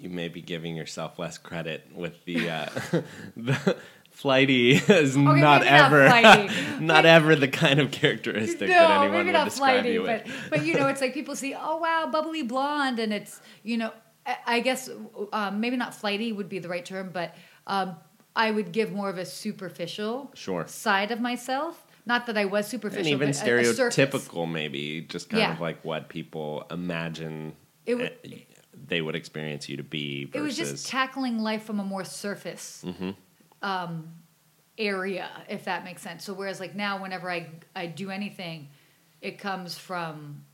[0.00, 2.66] you may be giving yourself less credit with the uh,
[3.36, 3.76] the
[4.10, 6.52] flighty is not maybe not ever flighty.
[6.84, 10.24] not ever the kind of characteristic that anyone maybe would not describe flighty, you but
[10.26, 10.34] with.
[10.50, 13.92] but you know, it's like people see, oh wow, bubbly blonde, and it's you know,
[14.26, 14.88] I, I guess
[15.32, 17.34] um, maybe not flighty would be the right term, but
[17.66, 17.96] um,
[18.34, 20.66] I would give more of a superficial Sure.
[20.66, 21.84] side of myself.
[22.06, 25.52] not that I was superficial, and even but stereotypical, maybe just kind Yeah.
[25.52, 27.54] of like what people imagine
[27.86, 28.08] It eh,
[28.90, 30.24] they would experience you to be.
[30.26, 33.10] Versus, It was just tackling life from a more surface Mm-hmm.
[33.62, 34.12] um,
[34.76, 36.24] area, if that makes sense.
[36.24, 38.68] So whereas like now, whenever I I do anything,
[39.22, 40.44] it comes from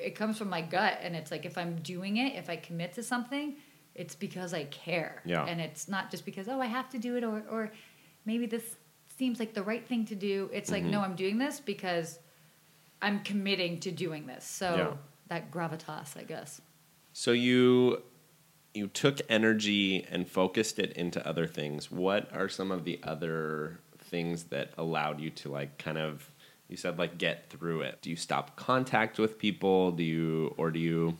[0.00, 2.94] it comes from my gut, and it's like if I'm doing it, if I commit
[2.94, 3.56] to something,
[3.94, 5.44] it's because I care, Yeah.
[5.44, 7.72] and it's not just because oh I have to do it or or
[8.24, 8.64] maybe this
[9.18, 10.50] seems like the right thing to do.
[10.52, 10.92] It's like Mm-hmm.
[10.92, 12.18] no, I'm doing this because
[13.02, 14.44] I'm committing to doing this.
[14.44, 14.92] So Yeah.
[15.28, 16.60] that gravitas, I guess.
[17.18, 18.02] So you
[18.74, 21.90] you took energy and focused it into other things.
[21.90, 26.30] What are some of the other things that allowed you to like kind of
[26.68, 28.02] you said like get through it?
[28.02, 29.92] Do you stop contact with people?
[29.92, 31.16] Do you or do you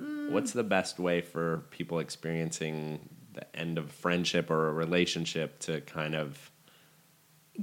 [0.00, 0.30] mm.
[0.30, 5.82] What's the best way for people experiencing the end of friendship or a relationship to
[5.82, 6.50] kind of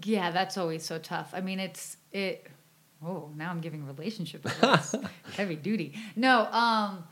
[0.03, 1.32] Yeah, that's always so tough.
[1.34, 2.45] I mean, it's it.
[3.05, 4.95] Oh, now I'm giving relationship advice.
[5.35, 5.93] heavy duty.
[6.15, 7.03] No, um,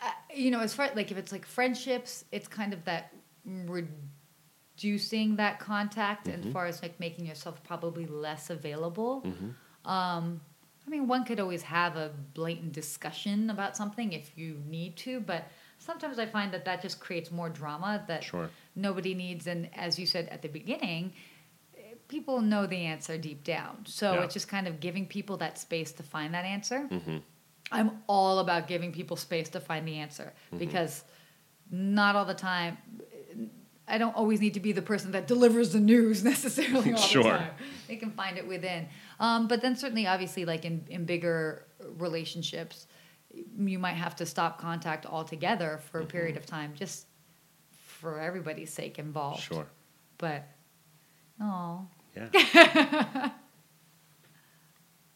[0.00, 3.12] I- you know, as far like if it's like friendships, it's kind of that
[4.76, 9.24] reducing that contact, and as far as like making yourself probably less available.
[9.84, 10.40] Um,
[10.86, 15.20] I mean, one could always have a blatant discussion about something if you need to,
[15.20, 15.48] but
[15.78, 18.50] sometimes I find that that just creates more drama that Sure.
[18.74, 19.46] nobody needs.
[19.46, 21.12] And as you said at the beginning,
[22.12, 23.74] people know the answer deep down.
[23.86, 24.24] So Yeah.
[24.24, 26.80] it's just kind of giving people that space to find that answer.
[26.90, 27.18] Mm-hmm.
[27.78, 30.58] I'm all about giving people space to find the answer Mm-hmm.
[30.64, 31.04] because
[31.70, 32.76] not all the time.
[33.94, 37.22] I don't always need to be the person that delivers the news necessarily all Sure.
[37.22, 37.50] the time.
[37.88, 38.86] They can find it within.
[39.18, 41.66] Um, but then certainly, obviously, like in, in bigger
[41.98, 42.86] relationships,
[43.58, 47.06] you might have to stop contact altogether for a period of time, just
[47.98, 49.42] for everybody's sake involved.
[49.42, 49.66] Sure.
[50.18, 50.40] But,
[51.40, 51.86] oh,
[52.16, 52.28] Yeah.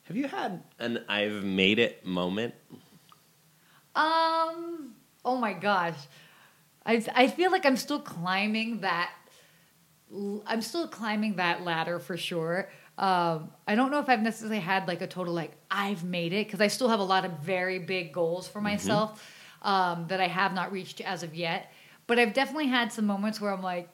[0.04, 2.54] Have you had an I've made it moment?
[3.94, 4.94] Um.
[5.24, 5.96] Oh my gosh,
[6.84, 9.10] I I feel like I'm still climbing that.
[10.46, 12.70] I'm still climbing that ladder for sure.
[12.98, 16.46] Um, I don't know if I've necessarily had like a total like I've made it
[16.46, 19.22] because I still have a lot of very big goals for myself
[19.62, 21.72] um, that I have not reached as of yet.
[22.06, 23.88] But I've definitely had some moments where I'm like,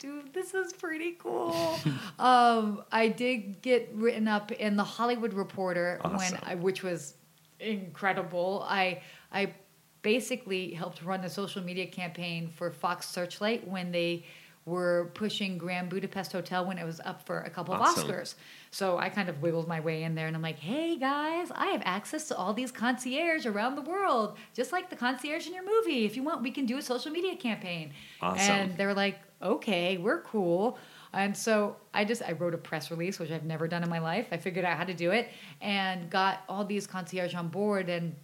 [0.00, 1.54] dude, this is pretty cool.
[2.18, 7.14] um, I did get written up in the Hollywood Reporter when I, which was
[7.60, 8.64] incredible.
[8.68, 9.54] I I
[10.02, 14.24] basically helped run the social media campaign for Fox Searchlight when they
[14.66, 18.08] were pushing Grand Budapest Hotel when it was up for a couple Awesome.
[18.08, 18.34] of Oscars.
[18.70, 21.68] So I kind of wiggled my way in there and I'm like, hey guys, I
[21.68, 25.64] have access to all these concierge around the world, just like the concierge in your
[25.64, 26.04] movie.
[26.04, 27.92] If you want, we can do a social media campaign.
[28.20, 28.54] Awesome.
[28.54, 30.78] And they were like, okay, we're cool.
[31.12, 33.98] And so I just I wrote a press release, which I've never done in my
[33.98, 34.28] life.
[34.30, 35.28] I figured out how to do it
[35.60, 38.14] and got all these concierge on board and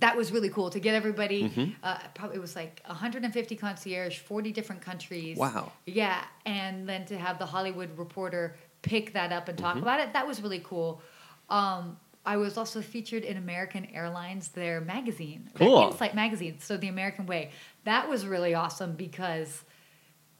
[0.00, 1.44] that was really cool to get everybody.
[1.44, 1.70] Mm-hmm.
[1.82, 5.36] Uh, probably it was like 150 concierge, 40 different countries.
[5.36, 5.70] Wow.
[5.86, 9.64] Yeah, and then to have the Hollywood Reporter pick that up and Mm-hmm.
[9.66, 11.00] talk about it, that was really cool.
[11.48, 15.88] Um, I was also featured in American Airlines, their magazine, their Cool.
[15.92, 16.56] Insight magazine.
[16.58, 17.50] So the American Way.
[17.84, 19.62] That was really awesome because,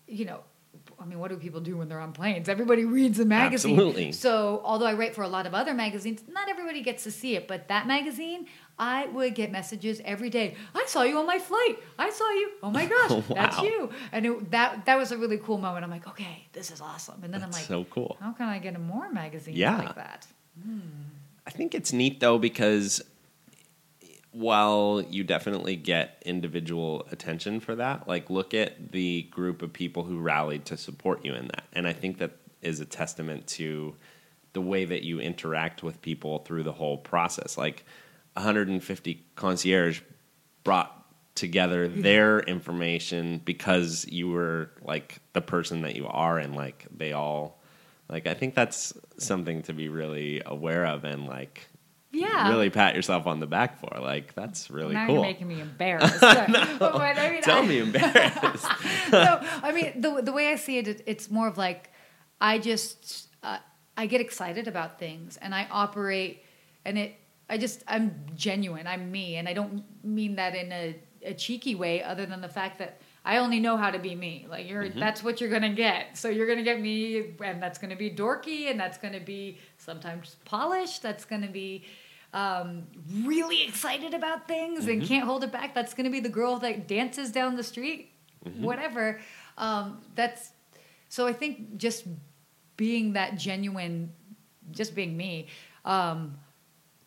[0.07, 0.41] you know,
[1.01, 2.49] I mean, what do people do when they're on planes?
[2.49, 3.73] Everybody reads a magazine.
[3.73, 4.13] Absolutely.
[4.13, 7.37] So, although I write for a lot of other magazines, not everybody gets to see
[7.37, 7.47] it.
[7.49, 8.47] But that magazine,
[8.79, 10.57] I would get messages every day.
[10.75, 11.79] I saw you on my flight.
[11.99, 12.51] I saw you.
[12.63, 13.91] Oh my gosh, oh, that's you.
[14.13, 15.85] And it, that that was a really cool moment.
[15.85, 17.23] I'm like, okay, this is awesome.
[17.23, 18.17] And then That's I'm like, so cool.
[18.21, 19.79] how can I get a more magazines Yeah.
[19.79, 20.27] like that?
[21.47, 23.01] I think it's neat though because
[24.35, 30.03] while you definitely get individual attention for that, like look at the group of people
[30.03, 31.65] who rallied to support you in that.
[31.73, 33.95] And I think that is a testament to
[34.53, 37.57] the way that you interact with people through the whole process.
[37.57, 37.85] Like
[38.33, 40.01] 150 concierge
[40.65, 41.05] brought
[41.37, 42.03] together mm-hmm.
[42.03, 47.61] their information because you were like the person that you are and like they all
[48.09, 51.69] like I think that's something to be really aware of and like
[52.15, 52.49] Yeah.
[52.49, 54.01] really pat yourself on the back for.
[54.01, 55.15] Like that's really now cool.
[55.17, 56.21] you're making me embarrassed.
[56.21, 58.67] But- but I mean, Tell I- me embarrassed.
[59.13, 61.91] no, I mean the the way I see it, it it's more of like
[62.41, 63.59] I just uh,
[63.97, 66.43] I get excited about things and I operate
[66.85, 67.15] and it
[67.49, 68.87] I just I'm genuine.
[68.87, 72.49] I'm me, and I don't mean that in a, a cheeky way, other than the
[72.49, 74.47] fact that I only know how to be me.
[74.49, 76.17] Like you're that's what you're gonna get.
[76.17, 80.37] So you're gonna get me, and that's gonna be dorky, and that's gonna be sometimes
[80.47, 81.03] polished.
[81.03, 81.85] That's gonna be
[82.35, 82.87] um,
[83.23, 85.73] really excited about things and can't hold it back.
[85.75, 88.11] That's going to be the girl that dances down the street,
[88.61, 89.21] whatever.
[89.57, 90.51] Um, that's
[91.09, 91.27] so.
[91.27, 92.05] I think just
[92.77, 94.13] being that genuine,
[94.73, 95.47] just being me,
[95.85, 96.37] um,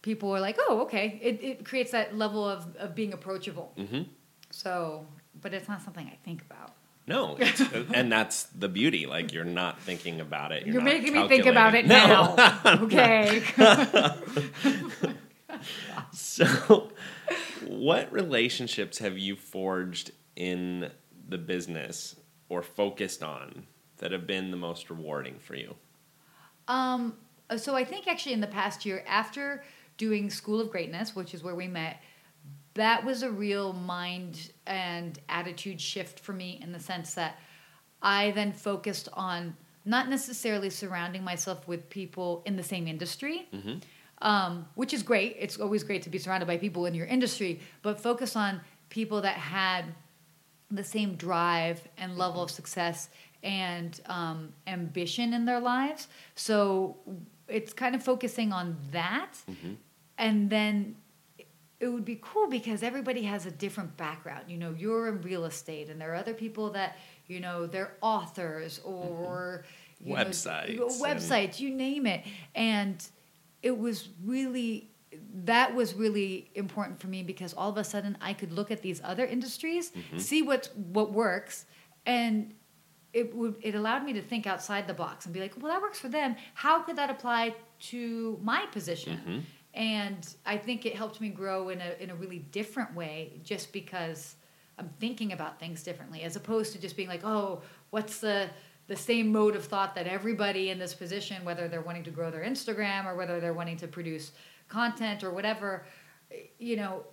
[0.01, 1.19] people are like, oh, okay.
[1.21, 3.73] It, it creates that level of, of being approachable.
[3.77, 4.03] hmm
[4.49, 5.05] So,
[5.41, 6.71] but it's not something I think about.
[7.07, 7.61] No, it's,
[7.93, 9.05] and that's the beauty.
[9.05, 10.65] Like you're not thinking about it.
[10.65, 12.35] You're, You're, making me think about it calculating.
[12.37, 12.65] now.
[12.83, 13.43] okay.
[16.11, 16.91] So,
[17.65, 20.91] what relationships have you forged in
[21.27, 22.15] the business
[22.49, 23.65] or focused on
[23.97, 25.75] that have been the most rewarding for you?
[26.67, 27.15] Um,
[27.55, 29.63] so I think actually in the past year, after
[29.97, 32.01] doing School of Greatness, which is where we met,
[32.75, 37.39] that was a real mind and attitude shift for me in the sense that
[38.01, 39.55] I then focused on
[39.85, 43.47] not necessarily surrounding myself with people in the same industry,
[44.21, 45.35] um, which is great.
[45.39, 49.21] It's always great to be surrounded by people in your industry, but focus on people
[49.21, 49.85] that had
[50.69, 53.09] the same drive and level of success
[53.43, 56.07] and um, ambition in their lives.
[56.35, 56.97] So
[57.47, 59.33] it's kind of focusing on that.
[60.17, 60.97] And then
[61.79, 64.45] it would be cool because everybody has a different background.
[64.47, 66.97] You know, you're in real estate, and there are other people that,
[67.27, 68.89] you know, they're authors mm-hmm.
[68.89, 69.65] or
[69.99, 72.23] you know, Websites and- websites, you name it.
[72.55, 73.05] And
[73.61, 74.89] it was really
[75.33, 78.81] that was really important for me because all of a sudden I could look at
[78.81, 80.17] these other industries, mm-hmm.
[80.17, 81.65] see what what works,
[82.05, 82.53] and
[83.13, 85.81] it would it allowed me to think outside the box and be like, well, that
[85.81, 86.35] works for them.
[86.53, 89.17] How could that apply to my position?
[89.17, 89.39] Mm-hmm.
[89.77, 93.71] And I think it helped me grow in a in a really different way, just
[93.71, 94.35] because
[94.79, 97.61] I'm thinking about things differently, as opposed to just being like, oh,
[97.91, 98.49] what's the
[98.87, 102.31] the same mode of thought that everybody in this position, whether they're wanting to grow
[102.31, 104.31] their Instagram or whether they're wanting to produce
[104.67, 105.85] content or whatever,
[106.57, 107.03] you know,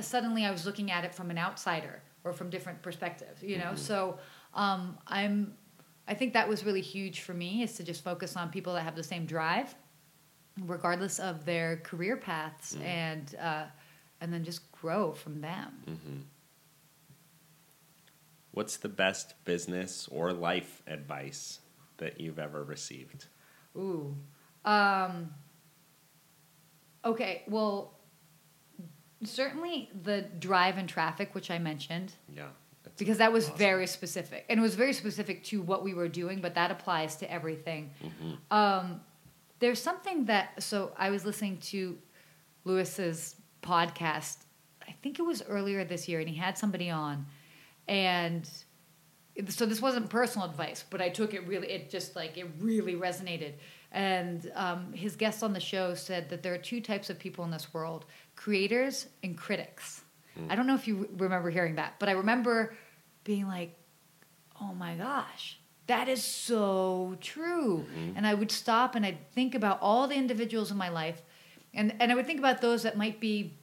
[0.00, 3.74] suddenly I was looking at it from an outsider or from different perspectives, you know.
[3.74, 4.18] So
[4.52, 5.54] um, I'm,
[6.06, 8.82] I think that was really huge for me is to just focus on people that
[8.82, 9.74] have the same drive,
[10.62, 13.64] regardless of their career paths, and uh,
[14.20, 16.26] and then just grow from them.
[18.52, 21.58] What's the best business or life advice
[21.98, 23.26] that you've ever received?
[23.76, 24.14] Ooh.
[24.64, 25.34] Um,
[27.04, 27.98] okay, well,
[29.24, 32.48] certainly the drive and traffic, which I mentioned, Yeah.
[32.96, 33.58] because that was awesome.
[33.58, 34.46] very specific.
[34.48, 37.90] And it was very specific to what we were doing, but that applies to everything.
[38.52, 39.00] Um,
[39.60, 41.98] there's something that, so I was listening to
[42.64, 44.38] Lewis's podcast,
[44.86, 47.26] I think it was earlier this year, and he had somebody on.
[47.88, 48.48] And
[49.48, 52.94] so this wasn't personal advice, but I took it really, it just like, it really
[52.94, 53.54] resonated.
[53.92, 57.44] And um, his guest on the show said that there are two types of people
[57.44, 60.02] in this world creators and critics.
[60.50, 62.74] I don't know if you remember hearing that, but I remember
[63.22, 63.78] being like,
[64.60, 67.84] oh my gosh, that is so true.
[67.84, 68.16] Mm-hmm.
[68.16, 71.22] And I would stop and I'd think about all the individuals in my life.
[71.72, 73.54] And, and I would think about those that might be,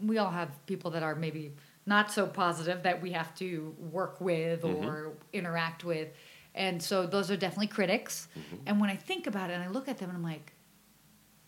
[0.00, 1.54] we all have people that are maybe
[1.86, 4.86] not so positive that we have to work with mm-hmm.
[4.86, 6.08] or interact with.
[6.54, 8.28] And so those are definitely critics.
[8.38, 8.56] Mm-hmm.
[8.66, 10.52] And when I think about it and I look at them and I'm like,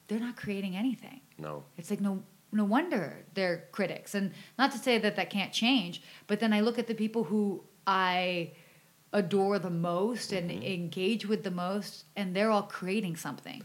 [0.06, 1.20] they're not creating anything.
[1.38, 1.64] No.
[1.76, 2.22] It's like no
[2.52, 6.60] no wonder they're critics, and not to say that that can't change, but then I
[6.60, 8.52] look at the people who I
[9.12, 13.62] adore the most and engage with the most, and they're all creating something.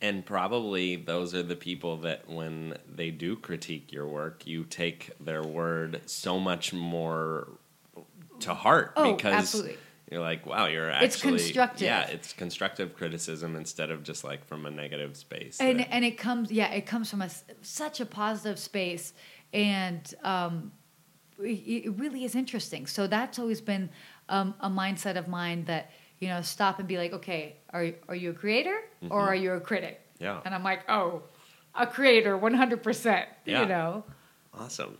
[0.00, 5.12] And probably those are the people that when they do critique your work, you take
[5.18, 7.48] their word so much more
[8.40, 9.76] to heart Oh, because absolutely.
[10.10, 11.82] you're like, wow, you're actually It's constructive.
[11.86, 15.58] Yeah, it's constructive criticism instead of just like from a negative space.
[15.60, 17.30] and that- and it comes yeah it comes from a
[17.62, 19.14] such a positive space
[19.54, 20.72] and um,
[21.38, 23.88] it really is interesting so that's always been
[24.28, 28.14] um, a mindset of mine that you know stop and be like okay are, are
[28.16, 28.76] you a creator
[29.10, 30.24] or are you a critic Mm-hmm.
[30.24, 30.40] Yeah.
[30.44, 31.22] and i'm like oh
[31.74, 33.62] a creator 100% Yeah.
[33.62, 34.04] you know
[34.56, 34.96] Awesome.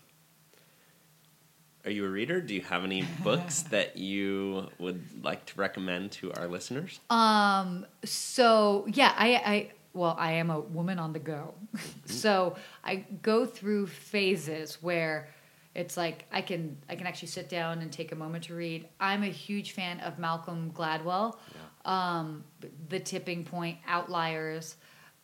[1.85, 2.41] Are you a reader?
[2.41, 6.99] Do you have any books that you would like to recommend to our listeners?
[7.11, 7.87] Um.
[8.05, 11.55] So yeah, I, I well, I am a woman on the go,
[12.07, 15.29] so I go through phases where
[15.75, 18.89] it's like I can I can actually sit down and take a moment to read.
[19.01, 21.37] I'm a huge fan of Malcolm Gladwell,
[21.85, 22.45] um,
[22.89, 24.77] The Tipping Point, Outliers.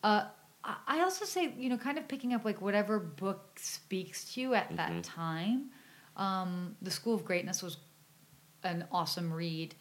[0.03, 0.25] Uh,
[0.63, 4.53] I- also say you know kind of picking up like whatever book speaks to you
[4.53, 5.69] at that time.
[6.17, 7.77] Um, the School of Greatness was
[8.63, 9.73] an awesome read.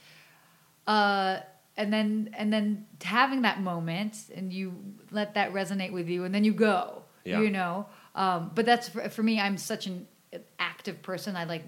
[0.87, 1.41] Uh,
[1.77, 4.75] and then and then having that moment and you
[5.11, 7.41] let that resonate with you and then you go Yeah.
[7.41, 10.07] you know um, but that's for, for me i'm such an
[10.59, 11.65] active person i like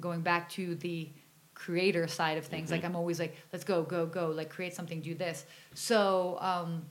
[0.00, 1.10] going back to the
[1.58, 2.70] creator side of things.
[2.70, 5.44] Like I'm always like, let's go, go, go, like create something, do this.
[5.74, 6.86] So, um,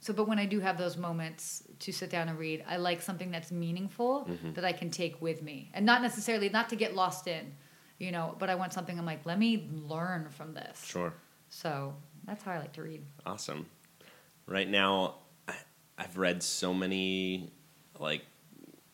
[0.00, 3.02] so, but when I do have those moments to sit down and read, I like
[3.02, 6.94] something that's meaningful that I can take with me, and not necessarily not to get
[6.94, 7.52] lost in,
[7.98, 8.36] you know.
[8.38, 8.96] But I want something.
[8.96, 10.84] I'm like, let me learn from this.
[10.84, 11.12] Sure.
[11.48, 11.94] So
[12.24, 13.02] that's how I like to read.
[13.24, 13.66] Awesome.
[14.46, 15.16] Right now,
[15.98, 17.50] I've read so many
[17.98, 18.22] like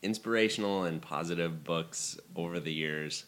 [0.03, 3.25] inspirational and positive books over the years.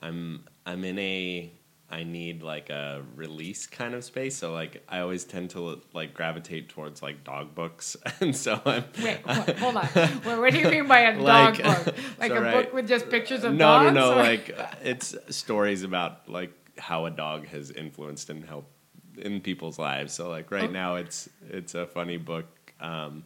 [0.00, 1.52] I'm I'm in a
[1.90, 6.12] I need like a release kind of space, so like I always tend to like
[6.12, 9.20] gravitate towards like dog books, and so I'm Wait,
[9.58, 9.86] hold on.
[9.86, 11.94] What, what do you mean by a Like- dog book?
[12.18, 13.94] Like so a right- book with just pictures of no, dogs?
[13.94, 14.18] no, no.
[14.20, 14.54] or- Like
[14.84, 18.70] it's stories about like how a dog has influenced and helped
[19.16, 20.12] in people's lives.
[20.12, 20.72] So like right Oh.
[20.72, 22.46] now, it's it's a funny book.
[22.80, 23.24] Um,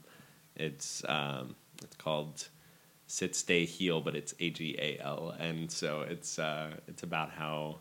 [0.55, 2.48] it's um, it's called
[3.12, 7.28] Sit Stay Heal, but it's A G A L, and so it's uh, it's about
[7.30, 7.80] how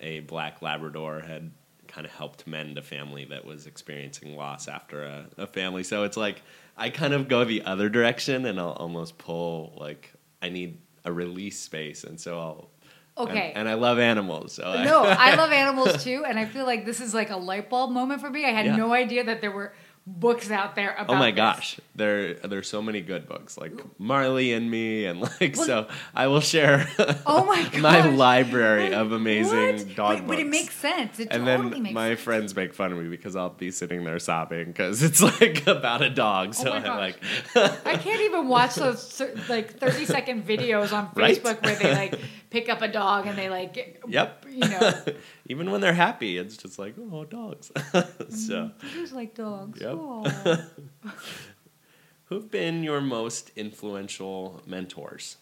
[0.00, 1.52] a black Labrador had
[1.86, 5.84] kind of helped mend a family that was experiencing loss after a, a family.
[5.84, 6.42] So it's like
[6.76, 10.12] I kind of go the other direction, and I'll almost pull like
[10.42, 12.68] I need a release space, and so I'll.
[13.18, 13.50] Okay.
[13.50, 16.66] And, and I love animals, so I- no, I love animals too, and I feel
[16.66, 18.44] like this is like a light bulb moment for me.
[18.46, 18.74] I had Yeah.
[18.76, 19.74] no idea that there were
[20.06, 21.14] books out there oh about.
[21.16, 21.36] Oh my this.
[21.36, 25.88] gosh, there there's so many good books like Marley and Me, and like Well- so
[26.14, 26.88] I will share.
[27.26, 29.94] Oh my my library of amazing what?
[29.96, 31.20] dog but, but it makes sense.
[31.20, 32.20] It and totally then my sense.
[32.20, 36.02] friends make fun of me because I'll be sitting there sobbing because it's like about
[36.02, 36.48] a dog.
[36.48, 36.98] Oh so Oh I'm gosh.
[37.54, 41.40] like, I can't even watch those like thirty second videos on Right?
[41.42, 42.18] Facebook where they like
[42.52, 44.44] pick up a dog and they like yep.
[44.48, 44.92] you know
[45.48, 47.72] Even when they're happy, it's just like, oh, dogs.
[48.30, 49.80] so, who's like dogs.
[49.80, 50.62] Yep.
[52.24, 55.36] Who've been your most influential mentors?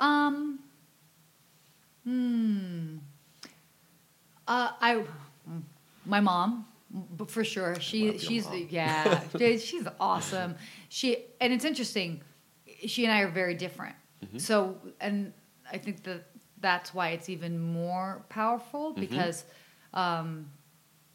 [0.00, 0.60] Um.
[2.04, 2.96] Hmm.
[4.48, 5.04] Uh, I,
[6.04, 6.66] my mom,
[7.28, 7.78] for sure.
[7.78, 8.66] She she's mom.
[8.70, 10.56] yeah, she's awesome.
[10.88, 12.22] She and it's interesting.
[12.86, 13.94] She and I are very different.
[14.24, 14.38] Mm-hmm.
[14.38, 15.32] So and
[15.72, 16.26] I think that
[16.60, 19.00] that's why it's even more powerful Mm-hmm.
[19.00, 19.44] because.
[19.94, 20.50] Um,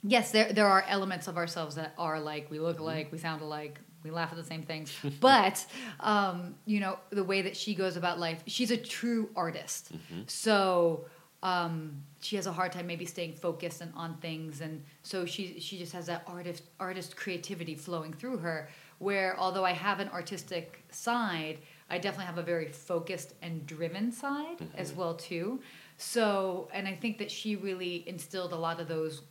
[0.03, 2.65] yes, there there are elements of ourselves that are like we Mm-hmm.
[2.65, 4.93] look alike, we sound alike, we laugh at the same things.
[5.19, 5.65] but
[5.99, 9.93] um, you know, the way that she goes about life, she's a true artist.
[9.93, 10.21] Mm-hmm.
[10.27, 11.05] So
[11.43, 15.59] um, she has a hard time maybe staying focused and on things, and so she
[15.59, 18.69] she just has that artist artist creativity flowing through her.
[18.99, 21.59] Where although I have an artistic side,
[21.89, 25.59] I definitely have a very focused and driven side as well too.
[25.97, 29.21] So, and I think that she really instilled a lot of those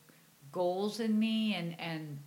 [0.53, 2.19] goals in me and and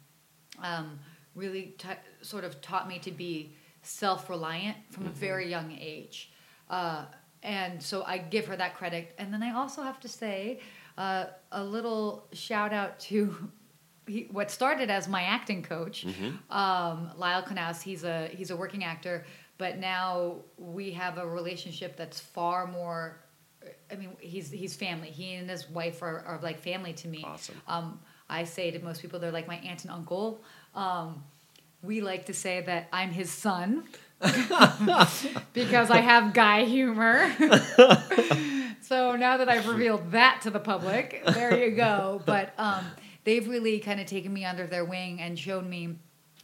[0.61, 0.99] um,
[1.35, 1.87] really t-
[2.21, 3.53] sort of taught me to be
[3.83, 6.31] self-reliant from a very young age.
[6.69, 7.05] Uh,
[7.43, 9.13] and so i give her that credit.
[9.17, 10.59] And then i also have to say
[10.97, 13.35] uh, a little shout out to
[14.07, 16.05] he, what started as my acting coach.
[16.49, 17.81] Um, lyle Knaus.
[17.81, 19.25] he's a he's a working actor
[19.57, 23.17] but now we have a relationship that's far more
[23.91, 25.09] I mean, he's he's family.
[25.09, 27.23] He and his wife are, are like family to me.
[27.25, 27.55] Awesome.
[27.67, 27.99] Um,
[28.29, 30.41] I say to most people, they're like my aunt and uncle.
[30.75, 31.23] Um,
[31.81, 33.83] we like to say that I'm his son
[35.53, 37.31] because I have guy humor.
[38.81, 42.21] so now that I've revealed that to the public, there you go.
[42.25, 42.85] But um,
[43.23, 45.97] they've really kind of taken me under their wing and shown me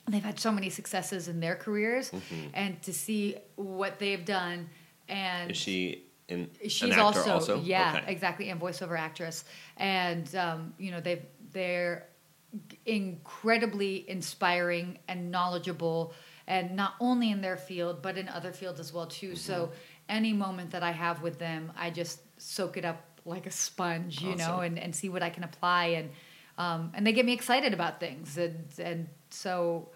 [0.08, 2.12] they've had so many successes in their careers,
[2.54, 4.70] and to see what they've done.
[5.08, 7.60] And Is she in, she's also, also?
[7.60, 8.12] yeah Okay.
[8.12, 9.43] exactly and voiceover actress
[9.78, 12.08] and um, you know they they're
[12.86, 16.14] incredibly inspiring and knowledgeable
[16.47, 19.74] and not only in their field but in other fields as well too so Mm-hmm.
[20.10, 24.22] any moment that i have with them i just soak it up like a sponge
[24.22, 26.10] you know and, and see what i can apply and
[26.58, 29.90] um, and they get me excited about things and and so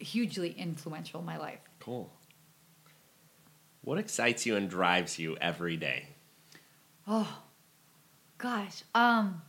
[0.00, 2.12] hugely influential in my life Cool.
[3.80, 6.06] What excites you and drives you every day?
[7.08, 7.42] Oh,
[8.38, 8.84] gosh.
[8.94, 9.42] Um,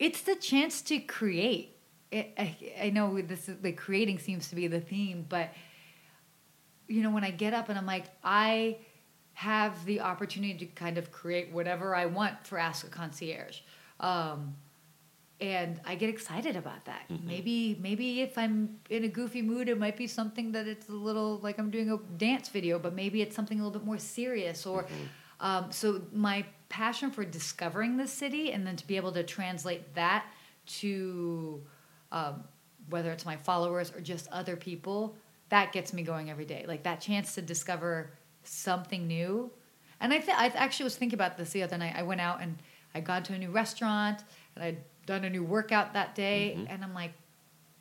[0.00, 1.76] it's the chance to create.
[2.10, 5.52] It, I, I know this is like creating seems to be the theme, but
[6.88, 8.78] you know, when I get up and I'm like, I
[9.34, 13.60] have the opportunity to kind of create whatever I want for Ask a Concierge.
[14.00, 14.56] Um,
[15.40, 17.02] and I get excited about that.
[17.26, 20.92] Maybe maybe if I'm in a goofy mood, it might be something that it's a
[20.92, 23.98] little like I'm doing a dance video, but maybe it's something a little bit more
[23.98, 24.64] serious.
[24.64, 24.86] Or
[25.40, 29.94] um, so my passion for discovering the city and then to be able to translate
[29.94, 30.24] that
[30.66, 31.62] to
[32.12, 32.44] um,
[32.88, 35.16] whether it's my followers or just other people,
[35.50, 36.64] that gets me going every day.
[36.66, 38.10] Like that chance to discover
[38.42, 39.50] something new.
[40.00, 41.94] And I, th- I actually was thinking about this the other night.
[41.96, 42.56] I went out and
[42.94, 44.24] I got to a new restaurant
[44.54, 46.58] and I'd done a new workout that day.
[46.68, 47.12] And I'm like,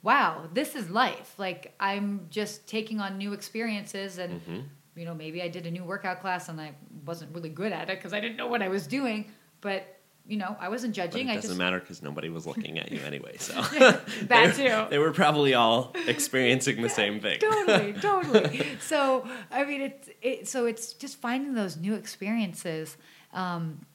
[0.03, 1.33] wow, this is life.
[1.37, 4.17] Like, I'm just taking on new experiences.
[4.19, 6.73] And, you know, maybe I did a new workout class and I
[7.05, 9.31] wasn't really good at it because I didn't know what I was doing.
[9.61, 11.29] But, you know, I wasn't But judging.
[11.29, 11.57] it doesn't just.
[11.59, 13.37] matter because nobody was looking at you anyway.
[13.37, 14.85] So That they, too.
[14.89, 17.39] They were probably all experiencing the same thing.
[17.39, 18.65] totally, totally.
[18.79, 22.97] So I mean, it's it, so it's just finding those new experiences
[23.33, 23.85] um,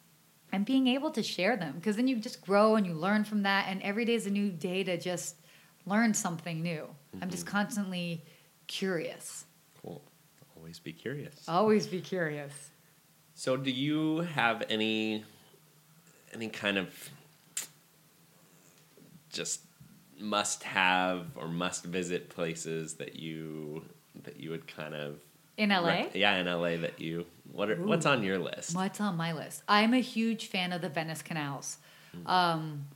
[0.52, 3.42] and being able to share them because then you just grow and you learn from
[3.42, 5.36] that, and every day is a new day to just
[5.86, 6.86] learn something new.
[7.20, 7.56] I'm just mm-hmm.
[7.56, 8.24] constantly
[8.66, 9.44] curious.
[9.82, 10.02] Cool.
[10.56, 11.48] Always be curious.
[11.48, 12.70] Always be curious.
[13.34, 15.24] So, do you have any
[16.32, 17.10] any kind of
[19.30, 19.60] just
[20.18, 23.84] must have or must visit places that you
[24.24, 25.20] that you would kind of
[25.60, 28.74] In LA, yeah, in LA that you what are, what's on your list?
[28.74, 29.62] What's on my list?
[29.68, 31.76] I'm a huge fan of the Venice canals.
[32.24, 32.86] Um,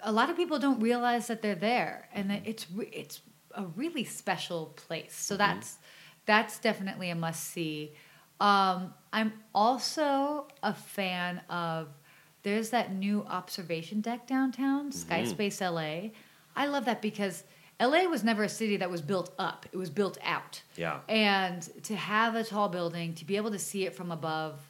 [0.00, 3.22] a lot of people don't realize that they're there, and that it's re- it's
[3.54, 5.14] a really special place.
[5.14, 5.78] So that's
[6.26, 7.94] that's definitely a must see.
[8.40, 11.88] Um, I'm also a fan of.
[12.42, 16.10] There's that new observation deck downtown, Skyspace LA.
[16.56, 17.44] I love that because
[17.82, 20.62] LA was never a city that was built up; it was built out.
[20.76, 21.00] Yeah.
[21.08, 24.60] And to have a tall building, to be able to see it from above,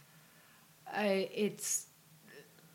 [0.97, 1.87] uh, it's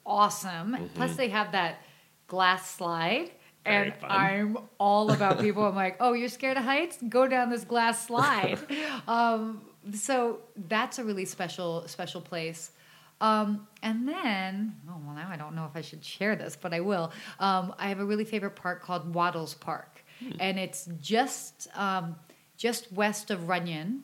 [0.05, 0.89] awesome.
[0.95, 1.81] Plus, they have that
[2.27, 3.31] glass slide.
[3.65, 4.11] Very and fun.
[4.11, 5.65] I'm all about people.
[5.65, 6.97] I'm like, oh, you're scared of heights?
[7.09, 8.59] Go down this glass slide.
[9.07, 9.61] um,
[9.93, 12.71] so that's a really special, special place.
[13.19, 16.73] Um, and then, oh well, now I don't know if I should share this, but
[16.73, 17.11] I will.
[17.39, 19.96] Um, I have a really favorite park called Wattles Park,
[20.39, 22.15] and it's just um,
[22.57, 24.03] just west of Runyon,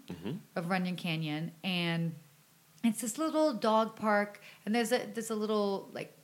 [0.55, 2.13] of Runyon Canyon, and
[2.83, 6.15] it's this little dog park, and there's a there's a little like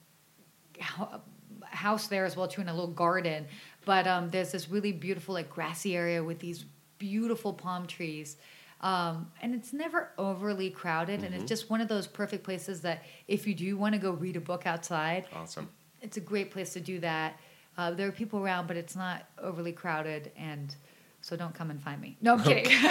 [1.64, 3.46] house there as well too, and a little garden.
[3.86, 6.66] But um, there's this really beautiful like grassy area with these
[6.98, 8.38] beautiful palm trees.
[8.82, 13.04] Um, and it's never overly crowded, and it's just one of those perfect places that
[13.28, 15.68] if you do want to go read a book outside, Awesome.
[16.02, 17.38] it's a great place to do that.
[17.80, 20.76] Uh, there are people around, but it's not overly crowded, and
[21.22, 22.18] so don't come and find me.
[22.20, 22.70] No, I'm kidding.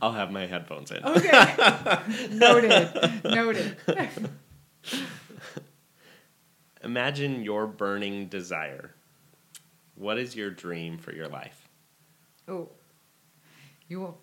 [0.00, 1.04] I'll have my headphones in.
[1.04, 1.98] okay,
[2.30, 3.76] noted, noted.
[6.82, 8.94] Imagine your burning desire.
[9.94, 11.68] What is your dream for your life?
[12.48, 12.70] Oh,
[13.88, 14.14] you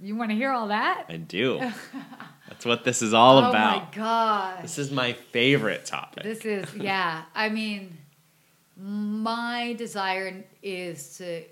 [0.00, 1.06] you want to hear all that?
[1.08, 1.58] I do.
[2.48, 3.76] That's what this is all oh about.
[3.76, 4.62] Oh my gosh.
[4.62, 6.24] This is my favorite topic.
[6.24, 7.22] This is yeah.
[7.34, 7.96] I mean,
[8.76, 11.44] my desire is to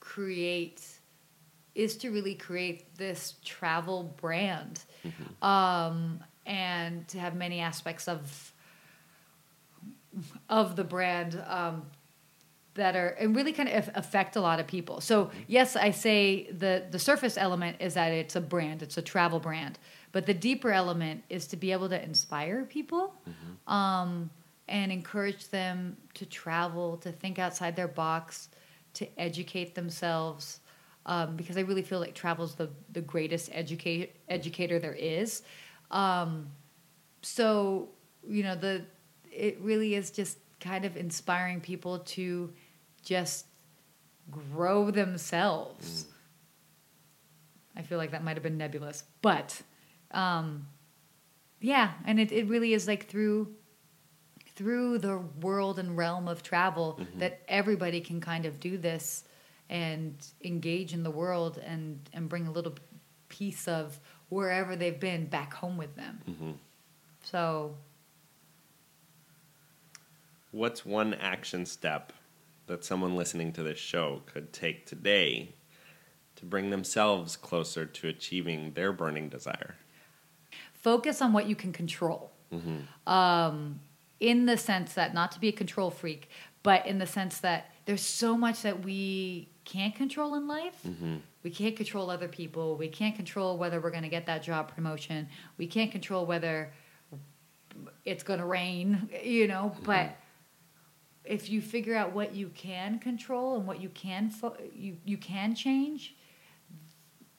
[0.00, 0.86] create
[1.74, 4.82] is to really create this travel brand,
[5.42, 8.52] um, and to have many aspects of
[10.48, 11.86] of the brand um,
[12.78, 15.00] that are and really kind of affect a lot of people.
[15.00, 19.02] So yes, I say the the surface element is that it's a brand, it's a
[19.02, 19.78] travel brand,
[20.12, 23.14] but the deeper element is to be able to inspire people
[23.66, 24.30] um,
[24.68, 28.48] and encourage them to travel, to think outside their box,
[28.94, 30.60] to educate themselves.
[31.06, 35.42] Um, because I really feel like travel's the the greatest educate educator there is.
[35.90, 36.50] Um,
[37.22, 37.88] so
[38.26, 38.84] you know the
[39.32, 42.52] it really is just kind of inspiring people to
[43.08, 43.46] just
[44.30, 46.04] grow themselves.
[47.74, 49.62] I feel like that might have been nebulous, but
[50.10, 50.66] um,
[51.60, 53.48] yeah, and it, it really is like through
[54.54, 59.22] through the world and realm of travel that everybody can kind of do this
[59.70, 62.74] and engage in the world and and bring a little
[63.28, 63.98] piece of
[64.28, 66.58] wherever they've been back home with them.
[67.22, 67.74] So
[70.50, 72.12] What's one action step
[72.68, 75.54] that someone listening to this show could take today
[76.36, 79.74] to bring themselves closer to achieving their burning desire?
[80.78, 82.30] focus on what you can control.
[82.52, 83.12] Mm-hmm.
[83.12, 83.80] Um,
[84.20, 86.28] in the sense that not to be a control freak,
[86.62, 90.78] but in the sense that there's so much that we can't control in life.
[90.86, 91.16] Mm-hmm.
[91.42, 92.76] We can't control other people.
[92.76, 95.28] We can't control whether we're going to get that job promotion.
[95.56, 96.72] We can't control whether
[98.04, 100.14] it's going to rain, you know, but mm-hmm.
[101.28, 105.18] If you figure out what you can control and what you can fo- you you
[105.18, 106.16] can change,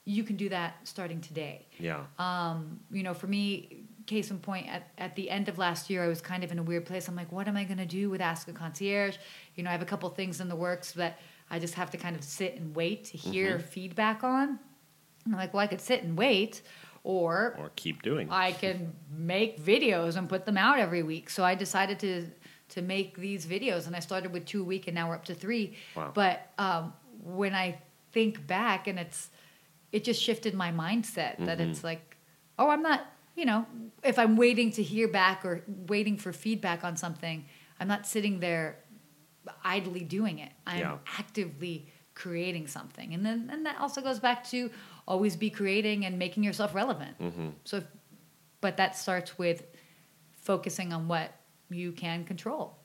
[0.04, 1.66] you can do that starting today.
[1.78, 2.04] Yeah.
[2.18, 6.04] Um, you know, for me, case in point, at, at the end of last year,
[6.04, 7.08] I was kind of in a weird place.
[7.08, 9.16] I'm like, what am I going to do with Ask a Concierge?
[9.54, 11.18] You know, I have a couple things in the works that
[11.50, 14.58] I just have to kind of sit and wait to hear feedback on.
[15.24, 16.62] And I'm like, well, I could sit and wait,
[17.02, 18.28] or Or keep doing.
[18.30, 21.30] I can make videos and put them out every week.
[21.30, 22.26] So I decided to
[22.70, 25.24] to make these videos, and I started with two a week, and now we're up
[25.26, 25.76] to three.
[25.96, 26.10] Wow.
[26.14, 26.92] But um,
[27.22, 27.78] when I
[28.12, 29.30] think back, and it's
[29.92, 31.70] it just shifted my mindset that Mm-hmm.
[31.70, 32.16] it's like,
[32.58, 33.06] oh, I'm not.
[33.36, 33.66] You know,
[34.02, 37.44] if I'm waiting to hear back or waiting for feedback on something,
[37.78, 38.78] I'm not sitting there
[39.64, 40.52] idly doing it.
[40.66, 40.98] I'm Yeah.
[41.18, 44.70] actively creating something, and then and that also goes back to
[45.08, 47.18] always be creating and making yourself relevant.
[47.18, 47.48] Mm-hmm.
[47.64, 47.84] So, if,
[48.60, 49.64] but that starts with
[50.42, 51.32] focusing on what
[51.70, 52.76] you can control.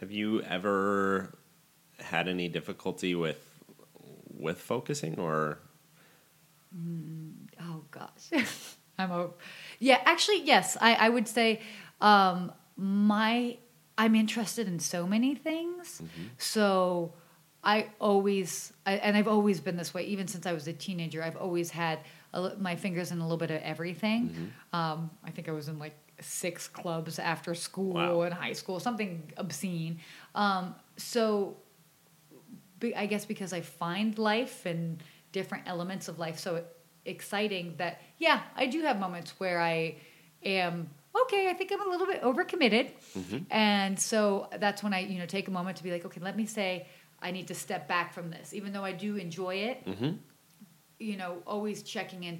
[0.00, 1.34] Have you ever
[1.98, 3.44] had any difficulty with
[4.38, 5.58] with focusing or
[7.60, 8.30] Oh gosh,
[8.98, 9.30] I'm a
[9.78, 10.00] yeah.
[10.04, 11.60] Actually, yes, I, I would say
[12.00, 13.56] um, my
[13.96, 16.00] I'm interested in so many things,
[16.36, 17.14] so
[17.64, 20.04] I always I, and I've always been this way.
[20.04, 22.00] Even since I was a teenager, I've always had
[22.32, 24.52] a, my fingers in a little bit of everything.
[24.72, 28.22] Um, I think I was in like six clubs after school Wow.
[28.22, 30.00] and high school, something obscene.
[30.34, 31.56] Um, so
[32.80, 35.02] be- I guess because I find life and
[35.32, 36.64] different elements of life so
[37.04, 39.96] exciting that yeah, I do have moments where I
[40.44, 40.88] am
[41.24, 41.48] okay.
[41.48, 42.90] I think I'm a little bit overcommitted,
[43.50, 46.36] and so that's when I you know take a moment to be like, okay, let
[46.36, 46.86] me say
[47.20, 49.86] I need to step back from this, even though I do enjoy it.
[51.00, 52.38] You know, always checking in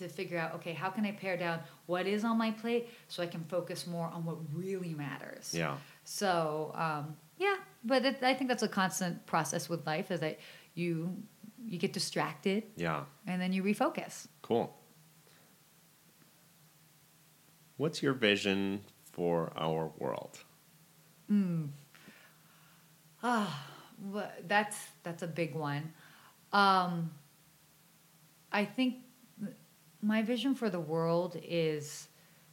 [0.00, 3.22] to figure out okay, how can I pare down what is on my plate so
[3.22, 5.54] I can focus more on what really matters.
[5.56, 5.76] yeah.
[6.04, 10.38] So um, yeah, but it, I think that's a constant process with life is that
[10.74, 11.16] you
[11.66, 13.04] you get distracted Yeah.
[13.26, 14.26] and then you refocus.
[14.42, 14.74] Cool.
[17.76, 18.80] What's your vision
[19.12, 20.38] for our world?
[21.28, 21.66] Hmm.
[23.22, 23.66] Ah
[24.10, 25.92] well, that's that's a big one.
[26.52, 27.10] Um,
[28.52, 29.04] I think th-
[30.02, 32.08] my vision for the world is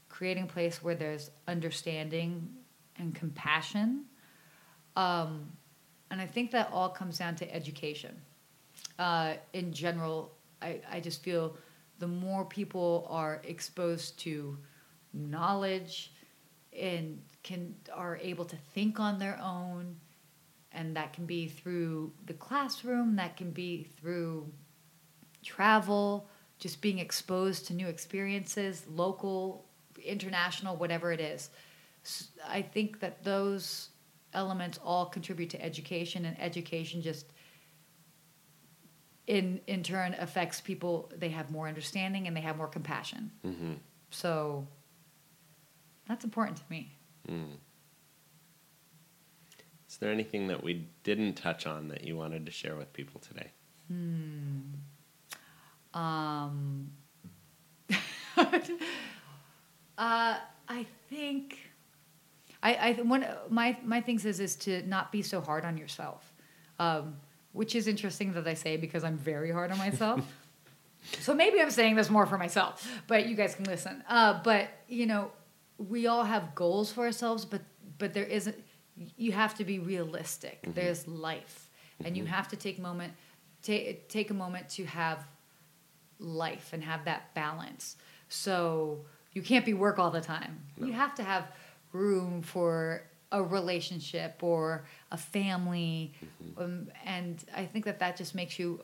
[0.10, 2.50] creating a place where there's understanding
[2.98, 4.06] and compassion.
[4.96, 5.52] Um,
[6.10, 8.20] and I think that all comes down to education.
[8.98, 11.58] Uh, in general, I, I just feel
[12.00, 14.58] the more people are exposed to
[15.14, 16.12] knowledge
[16.78, 19.96] and can are able to think on their own
[20.72, 24.52] and that can be through the classroom that can be through
[25.44, 26.30] travel
[26.60, 29.66] just being exposed to new experiences local
[30.04, 31.50] international whatever it is,
[32.48, 33.90] I think that those
[34.34, 37.26] elements all contribute to education and education just
[39.26, 43.32] in in turn affects people they have more understanding and they have more compassion.
[43.46, 43.74] Mm-hmm.
[44.10, 44.68] so
[46.08, 46.94] that's important to me.
[49.90, 53.20] Is there anything that we didn't touch on that you wanted to share with people
[53.20, 53.52] today?
[55.98, 56.92] Um,
[58.38, 58.46] uh,
[59.98, 61.58] I think
[62.62, 66.32] I, I one my my things is is to not be so hard on yourself,
[66.78, 67.16] um,
[67.54, 70.22] which is interesting that I say because I'm very hard on myself.
[71.20, 74.04] so maybe I'm saying this more for myself, but you guys can listen.
[74.08, 75.32] Uh, but you know,
[75.80, 77.62] we all have goals for ourselves, but
[77.98, 78.56] but there isn't.
[79.16, 80.60] You have to be realistic.
[80.76, 81.72] There's life,
[82.06, 83.14] and you have to take moment
[83.64, 85.26] take take a moment to have
[86.20, 87.96] life and have that balance.
[88.30, 90.62] So you can't be work all the time.
[90.78, 91.52] You have to have
[91.94, 96.14] room for a relationship or a family,
[96.58, 98.82] um, and I think that that just makes you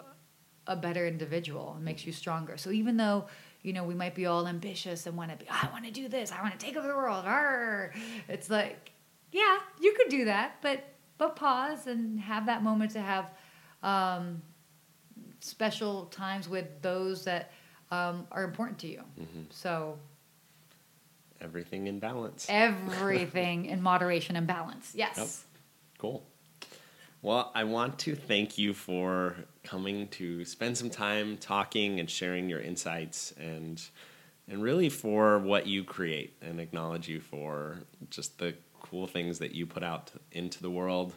[0.67, 2.57] a better individual and makes you stronger.
[2.57, 3.25] So even though
[3.61, 6.07] you know we might be all ambitious and want to be, I want to do
[6.07, 7.25] this, I want to take over the world.
[7.25, 7.93] Arr!
[8.27, 8.91] It's like,
[9.31, 10.84] yeah, you could do that, but
[11.17, 13.29] but pause and have that moment to have
[13.81, 14.41] um,
[15.43, 17.51] special times with those that
[17.91, 19.03] um, are important to you.
[19.49, 19.97] So
[21.41, 22.45] Everything in balance.
[22.49, 24.91] everything in moderation and balance.
[24.95, 25.17] Yes.
[25.17, 25.27] Yep.
[25.99, 26.23] Cool.
[27.21, 32.49] Well, I want to thank you for coming to spend some time talking and sharing
[32.49, 33.81] your insights and
[34.49, 37.77] and really for what you create and acknowledge you for
[38.09, 41.15] just the cool things that you put out into the world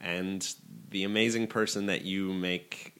[0.00, 0.54] and
[0.90, 2.94] the amazing person that you make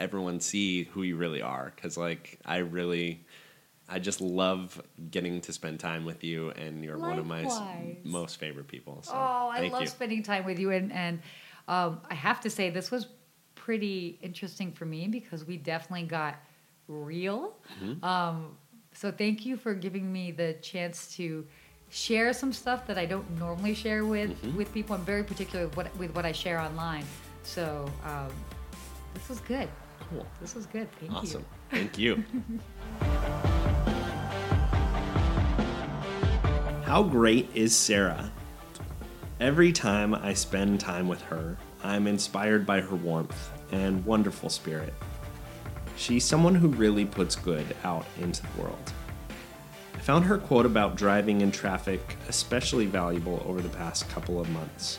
[0.00, 3.24] everyone see who you really are cuz like I really
[3.88, 4.80] I just love
[5.10, 7.60] getting to spend time with you and you're one of my s-
[8.04, 9.02] most favorite people.
[9.02, 9.88] So Oh, I thank love you.
[9.88, 11.20] spending time with you, and and
[11.66, 13.08] um, I have to say this was
[13.56, 16.36] pretty interesting for me because we definitely got
[16.88, 17.56] real.
[17.82, 18.04] Mm-hmm.
[18.04, 18.56] Um,
[18.92, 21.44] so thank you for giving me the chance to
[21.90, 24.56] share some stuff that I don't normally share with Mm-hmm.
[24.56, 24.94] with people.
[24.94, 27.06] I'm very particular with what with what I share online.
[27.42, 28.30] So um,
[29.30, 29.68] was good.
[30.10, 30.26] Cool.
[30.40, 30.88] This was good.
[30.98, 31.44] Thank Awesome.
[31.70, 31.78] you.
[31.78, 32.24] Thank you.
[36.84, 38.32] How great is Sarah?
[39.38, 44.92] Every time I spend time with her, I'm inspired by her warmth and wonderful spirit.
[45.96, 48.92] She's someone who really puts good out into the world.
[49.94, 54.50] I found her quote about driving in traffic especially valuable over the past couple of
[54.50, 54.98] months.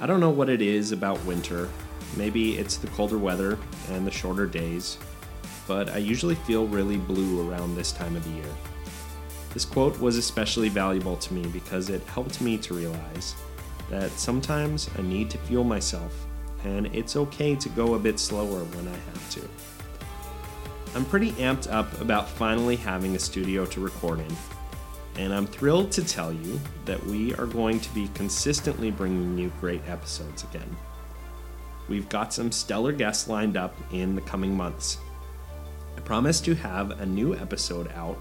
[0.00, 1.68] I don't know what it is about winter.
[2.16, 3.58] Maybe it's the colder weather
[3.90, 4.98] and the shorter days,
[5.66, 8.54] but I usually feel really blue around this time of the year.
[9.52, 13.34] This quote was especially valuable to me because it helped me to realize
[13.90, 16.26] that sometimes I need to fuel myself,
[16.64, 19.48] and it's okay to go a bit slower when I have to.
[20.94, 24.36] I'm pretty amped up about finally having a studio to record in,
[25.16, 29.52] and I'm thrilled to tell you that we are going to be consistently bringing you
[29.60, 30.76] great episodes again.
[31.88, 34.98] We've got some stellar guests lined up in the coming months.
[35.96, 38.18] I promise to have a new episode out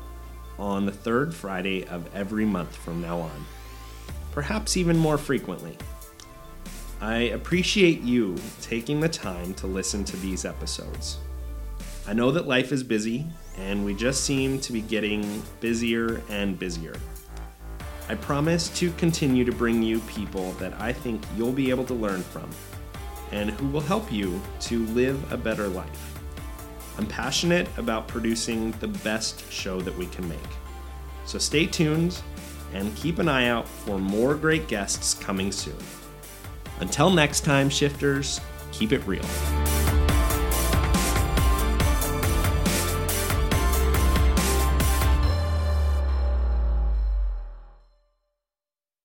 [0.60, 3.46] on the third Friday of every month from now on,
[4.32, 5.78] perhaps even more frequently.
[7.02, 11.18] I appreciate you taking the time to listen to these episodes.
[12.08, 13.26] I know that life is busy,
[13.58, 16.96] and we just seem to be getting busier and busier.
[18.10, 21.94] I promise to continue to bring you people that I think you'll be able to
[21.94, 22.50] learn from
[23.34, 26.20] and who will help you to live a better life.
[27.00, 30.38] I'm passionate about producing the best show that we can make.
[31.26, 32.22] So stay tuned
[32.74, 35.78] and keep an eye out for more great guests coming soon.
[36.80, 38.40] Until next time, shifters,
[38.72, 39.83] keep it real.